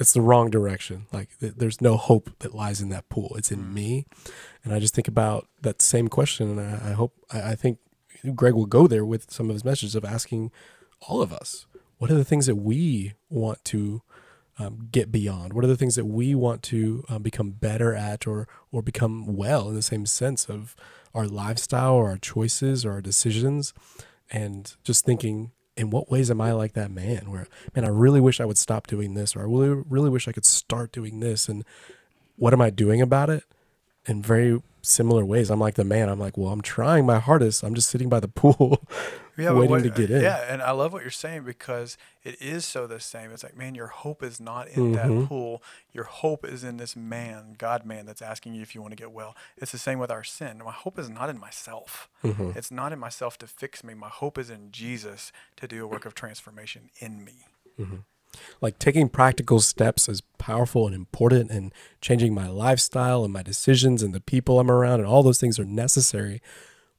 that's 0.00 0.14
the 0.14 0.22
wrong 0.22 0.48
direction. 0.48 1.04
Like 1.12 1.28
th- 1.40 1.56
there's 1.58 1.82
no 1.82 1.98
hope 1.98 2.30
that 2.38 2.54
lies 2.54 2.80
in 2.80 2.88
that 2.88 3.10
pool. 3.10 3.34
It's 3.36 3.52
in 3.52 3.64
mm. 3.64 3.74
me. 3.74 4.06
And 4.64 4.72
I 4.72 4.78
just 4.78 4.94
think 4.94 5.08
about 5.08 5.46
that 5.60 5.82
same 5.82 6.08
question, 6.08 6.58
and 6.58 6.58
I, 6.58 6.88
I 6.88 6.92
hope 6.92 7.12
I, 7.30 7.50
I, 7.50 7.54
think 7.54 7.80
Greg 8.34 8.54
will 8.54 8.64
go 8.64 8.86
there 8.86 9.04
with 9.04 9.30
some 9.30 9.50
of 9.50 9.54
his 9.54 9.62
messages 9.62 9.94
of 9.94 10.02
asking 10.02 10.52
all 11.06 11.20
of 11.20 11.34
us, 11.34 11.66
what 11.98 12.10
are 12.10 12.14
the 12.14 12.24
things 12.24 12.46
that 12.46 12.54
we 12.54 13.12
want 13.28 13.62
to 13.66 14.00
um, 14.58 14.88
get 14.90 15.12
beyond? 15.12 15.52
What 15.52 15.64
are 15.64 15.68
the 15.68 15.76
things 15.76 15.96
that 15.96 16.06
we 16.06 16.34
want 16.34 16.62
to 16.62 17.04
um, 17.10 17.22
become 17.22 17.50
better 17.50 17.94
at, 17.94 18.26
or 18.26 18.48
or 18.72 18.80
become 18.80 19.36
well 19.36 19.68
in 19.68 19.74
the 19.74 19.82
same 19.82 20.06
sense 20.06 20.46
of 20.46 20.74
our 21.12 21.26
lifestyle, 21.26 21.92
or 21.92 22.08
our 22.08 22.16
choices, 22.16 22.86
or 22.86 22.92
our 22.92 23.02
decisions? 23.02 23.74
And 24.30 24.74
just 24.82 25.04
thinking, 25.04 25.50
in 25.80 25.88
what 25.88 26.10
ways 26.10 26.30
am 26.30 26.42
I 26.42 26.52
like 26.52 26.74
that 26.74 26.90
man 26.90 27.30
where, 27.30 27.46
man, 27.74 27.86
I 27.86 27.88
really 27.88 28.20
wish 28.20 28.38
I 28.38 28.44
would 28.44 28.58
stop 28.58 28.86
doing 28.86 29.14
this 29.14 29.34
or 29.34 29.40
I 29.40 29.44
really, 29.44 29.82
really 29.88 30.10
wish 30.10 30.28
I 30.28 30.32
could 30.32 30.44
start 30.44 30.92
doing 30.92 31.20
this. 31.20 31.48
And 31.48 31.64
what 32.36 32.52
am 32.52 32.60
I 32.60 32.68
doing 32.68 33.00
about 33.00 33.30
it? 33.30 33.44
In 34.04 34.20
very 34.20 34.60
similar 34.82 35.24
ways. 35.24 35.48
I'm 35.48 35.58
like 35.58 35.76
the 35.76 35.84
man. 35.84 36.10
I'm 36.10 36.20
like, 36.20 36.36
well, 36.36 36.52
I'm 36.52 36.60
trying 36.60 37.06
my 37.06 37.18
hardest. 37.18 37.62
I'm 37.62 37.74
just 37.74 37.88
sitting 37.88 38.10
by 38.10 38.20
the 38.20 38.28
pool 38.42 38.82
yeah, 39.40 39.52
waiting 39.52 39.70
what, 39.70 39.82
to 39.82 39.90
get 39.90 40.10
in. 40.10 40.22
Yeah, 40.22 40.44
and 40.48 40.62
I 40.62 40.70
love 40.72 40.92
what 40.92 41.02
you're 41.02 41.10
saying 41.10 41.44
because 41.44 41.96
it 42.22 42.40
is 42.40 42.64
so 42.64 42.86
the 42.86 43.00
same. 43.00 43.30
It's 43.30 43.42
like, 43.42 43.56
man, 43.56 43.74
your 43.74 43.88
hope 43.88 44.22
is 44.22 44.40
not 44.40 44.68
in 44.68 44.92
mm-hmm. 44.92 45.18
that 45.20 45.28
pool. 45.28 45.62
Your 45.92 46.04
hope 46.04 46.44
is 46.44 46.64
in 46.64 46.76
this 46.76 46.96
man, 46.96 47.54
God 47.58 47.84
man, 47.84 48.06
that's 48.06 48.22
asking 48.22 48.54
you 48.54 48.62
if 48.62 48.74
you 48.74 48.80
want 48.80 48.92
to 48.92 48.96
get 48.96 49.12
well. 49.12 49.36
It's 49.56 49.72
the 49.72 49.78
same 49.78 49.98
with 49.98 50.10
our 50.10 50.24
sin. 50.24 50.60
My 50.64 50.72
hope 50.72 50.98
is 50.98 51.08
not 51.08 51.30
in 51.30 51.38
myself. 51.38 52.08
Mm-hmm. 52.24 52.52
It's 52.56 52.70
not 52.70 52.92
in 52.92 52.98
myself 52.98 53.38
to 53.38 53.46
fix 53.46 53.82
me. 53.82 53.94
My 53.94 54.08
hope 54.08 54.38
is 54.38 54.50
in 54.50 54.70
Jesus 54.70 55.32
to 55.56 55.66
do 55.66 55.84
a 55.84 55.86
work 55.86 56.04
of 56.04 56.14
transformation 56.14 56.90
in 56.98 57.24
me. 57.24 57.46
Mm-hmm. 57.78 57.96
Like 58.60 58.78
taking 58.78 59.08
practical 59.08 59.60
steps 59.60 60.08
is 60.08 60.22
powerful 60.38 60.86
and 60.86 60.94
important, 60.94 61.50
and 61.50 61.72
changing 62.00 62.34
my 62.34 62.48
lifestyle 62.48 63.24
and 63.24 63.32
my 63.32 63.42
decisions 63.42 64.02
and 64.02 64.14
the 64.14 64.20
people 64.20 64.60
I'm 64.60 64.70
around, 64.70 65.00
and 65.00 65.08
all 65.08 65.22
those 65.22 65.40
things 65.40 65.58
are 65.58 65.64
necessary. 65.64 66.40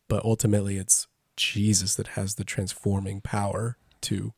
But 0.08 0.26
ultimately, 0.26 0.78
it's 0.78 1.08
Jesus 1.42 1.96
that 1.96 2.08
has 2.10 2.36
the 2.36 2.44
transforming 2.44 3.22
power 3.22 3.78
to 4.02 4.34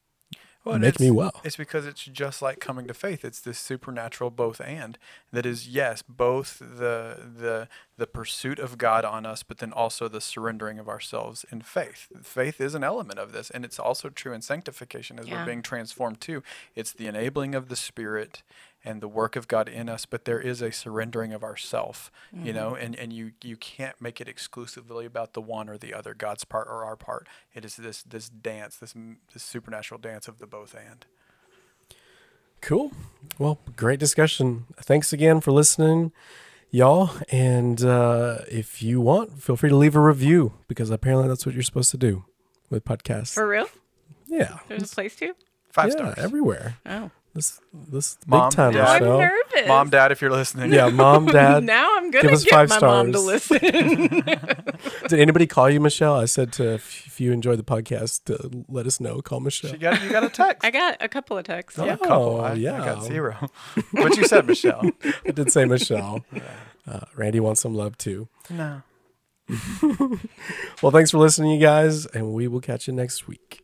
well, 0.66 0.80
make 0.80 1.00
me 1.00 1.12
well. 1.12 1.42
It's 1.44 1.58
because 1.58 1.86
it's 1.86 2.06
just 2.06 2.42
like 2.42 2.60
coming 2.60 2.88
to 2.88 2.94
faith. 2.94 3.26
It's 3.26 3.42
this 3.42 3.60
supernatural 3.60 4.30
both 4.30 4.62
and 4.62 4.98
that 5.32 5.46
is 5.46 5.68
yes, 5.68 6.02
both 6.02 6.60
the 6.60 7.18
the 7.38 7.68
the 7.98 8.08
pursuit 8.08 8.60
of 8.60 8.78
God 8.78 9.04
on 9.04 9.26
us, 9.26 9.44
but 9.44 9.58
then 9.58 9.74
also 9.74 10.08
the 10.08 10.22
surrendering 10.22 10.80
of 10.80 10.88
ourselves 10.88 11.46
in 11.52 11.62
faith. 11.62 12.08
Faith 12.22 12.62
is 12.62 12.76
an 12.76 12.84
element 12.84 13.20
of 13.20 13.34
this, 13.34 13.50
and 13.50 13.66
it's 13.66 13.80
also 13.80 14.10
true 14.10 14.34
in 14.34 14.42
sanctification 14.42 15.20
as 15.20 15.28
yeah. 15.28 15.42
we're 15.42 15.46
being 15.46 15.62
transformed 15.62 16.22
too. 16.22 16.44
It's 16.76 16.94
the 16.94 17.08
enabling 17.08 17.56
of 17.56 17.68
the 17.68 17.76
Spirit 17.76 18.42
and 18.84 19.02
the 19.02 19.08
work 19.08 19.36
of 19.36 19.48
God 19.48 19.70
in 19.70 19.88
us, 19.88 20.06
but 20.06 20.26
there 20.26 20.40
is 20.40 20.62
a 20.62 20.72
surrendering 20.72 21.34
of 21.34 21.44
ourself, 21.44 22.12
mm-hmm. 22.36 22.48
you 22.48 22.54
know, 22.54 22.76
and, 22.76 22.96
and 22.98 23.14
you, 23.14 23.32
you 23.42 23.56
can't 23.56 24.00
make 24.02 24.20
it 24.20 24.28
exclusively 24.28 25.06
about 25.06 25.34
the 25.34 25.42
one 25.42 25.70
or 25.70 25.78
the 25.78 25.94
other, 25.94 26.14
God's 26.14 26.44
part 26.44 26.68
or 26.68 26.84
our 26.84 26.96
part. 26.96 27.28
It 27.54 27.64
is 27.64 27.78
this, 27.78 28.04
this 28.04 28.30
dance, 28.30 28.78
this, 28.78 28.94
this 29.34 29.44
supernatural 29.44 30.00
dance 30.00 30.28
of 30.28 30.40
the 30.40 30.48
both 30.48 30.76
and. 30.76 31.06
Cool. 32.62 32.92
Well, 33.38 33.60
great 33.76 34.00
discussion. 34.00 34.66
Thanks 34.78 35.12
again 35.12 35.42
for 35.42 35.52
listening, 35.52 36.12
y'all. 36.72 37.12
And 37.30 37.84
uh, 37.84 38.40
if 38.50 38.82
you 38.82 39.02
want, 39.02 39.42
feel 39.42 39.56
free 39.58 39.70
to 39.70 39.76
leave 39.76 39.96
a 39.96 40.00
review 40.00 40.54
because 40.68 40.90
apparently 40.90 41.28
that's 41.28 41.46
what 41.46 41.56
you're 41.56 41.64
supposed 41.64 41.92
to 41.92 41.98
do 41.98 42.26
with 42.70 42.86
podcasts. 42.86 43.34
For 43.34 43.48
real? 43.48 43.68
Yeah. 44.28 44.60
There's 44.68 44.92
a 44.92 44.96
place 44.96 45.16
to? 45.18 45.36
Five 45.70 45.90
yeah, 45.90 45.96
stars. 45.96 46.16
Everywhere. 46.18 46.78
Oh. 46.86 47.12
This 47.36 47.60
this 47.74 48.18
mom, 48.28 48.50
big 48.50 48.56
time 48.56 48.74
dad, 48.74 49.00
show. 49.00 49.14
I'm 49.14 49.20
nervous. 49.20 49.68
Mom, 49.68 49.90
dad, 49.90 50.12
if 50.12 50.22
you're 50.22 50.30
listening. 50.30 50.72
Yeah, 50.72 50.90
mom, 50.90 51.26
dad. 51.32 51.64
now 51.64 51.98
I'm 51.98 52.12
gonna 52.12 52.30
give 52.30 52.46
get 52.46 52.52
my 52.52 52.66
stars. 52.68 52.82
mom 52.82 53.12
to 53.12 53.20
listen. 53.20 53.58
Did 55.08 55.20
anybody 55.20 55.48
call 55.48 55.68
you 55.68 55.80
Michelle? 55.80 56.16
I 56.16 56.26
said 56.26 56.54
to 56.54 56.76
if 56.76 57.20
you 57.20 57.32
enjoy 57.32 57.56
the 57.56 57.64
podcast, 57.64 58.32
uh, 58.32 58.64
let 58.70 58.86
us 58.86 59.00
know. 59.00 59.20
Call 59.24 59.40
Michelle. 59.40 59.72
She 59.72 59.78
got 59.78 60.04
you 60.04 60.12
got 60.12 60.24
a 60.24 60.30
text. 60.30 60.64
I 60.64 60.70
got 60.70 60.98
a 61.00 61.10
couple 61.10 61.36
of 61.36 61.46
texts. 61.46 61.80
Oh, 61.80 61.86
yeah, 61.86 61.94
a 61.94 61.98
couple. 61.98 62.42
I, 62.42 62.54
yeah. 62.54 62.80
I 62.80 62.86
got 62.86 63.04
zero. 63.04 63.50
what 63.92 64.16
you 64.16 64.26
said, 64.26 64.46
Michelle? 64.46 64.92
I 65.26 65.32
did 65.32 65.52
say 65.52 65.66
Michelle. 65.66 66.24
Uh, 66.88 67.00
Randy 67.16 67.40
wants 67.40 67.62
some 67.62 67.74
love 67.74 67.98
too. 67.98 68.28
No. 68.52 68.84
well, 70.82 70.92
thanks 70.92 71.10
for 71.10 71.18
listening, 71.18 71.50
you 71.52 71.60
guys, 71.60 72.06
and 72.06 72.32
we 72.34 72.48
will 72.48 72.62
catch 72.62 72.88
you 72.88 72.94
next 72.94 73.28
week. 73.28 73.63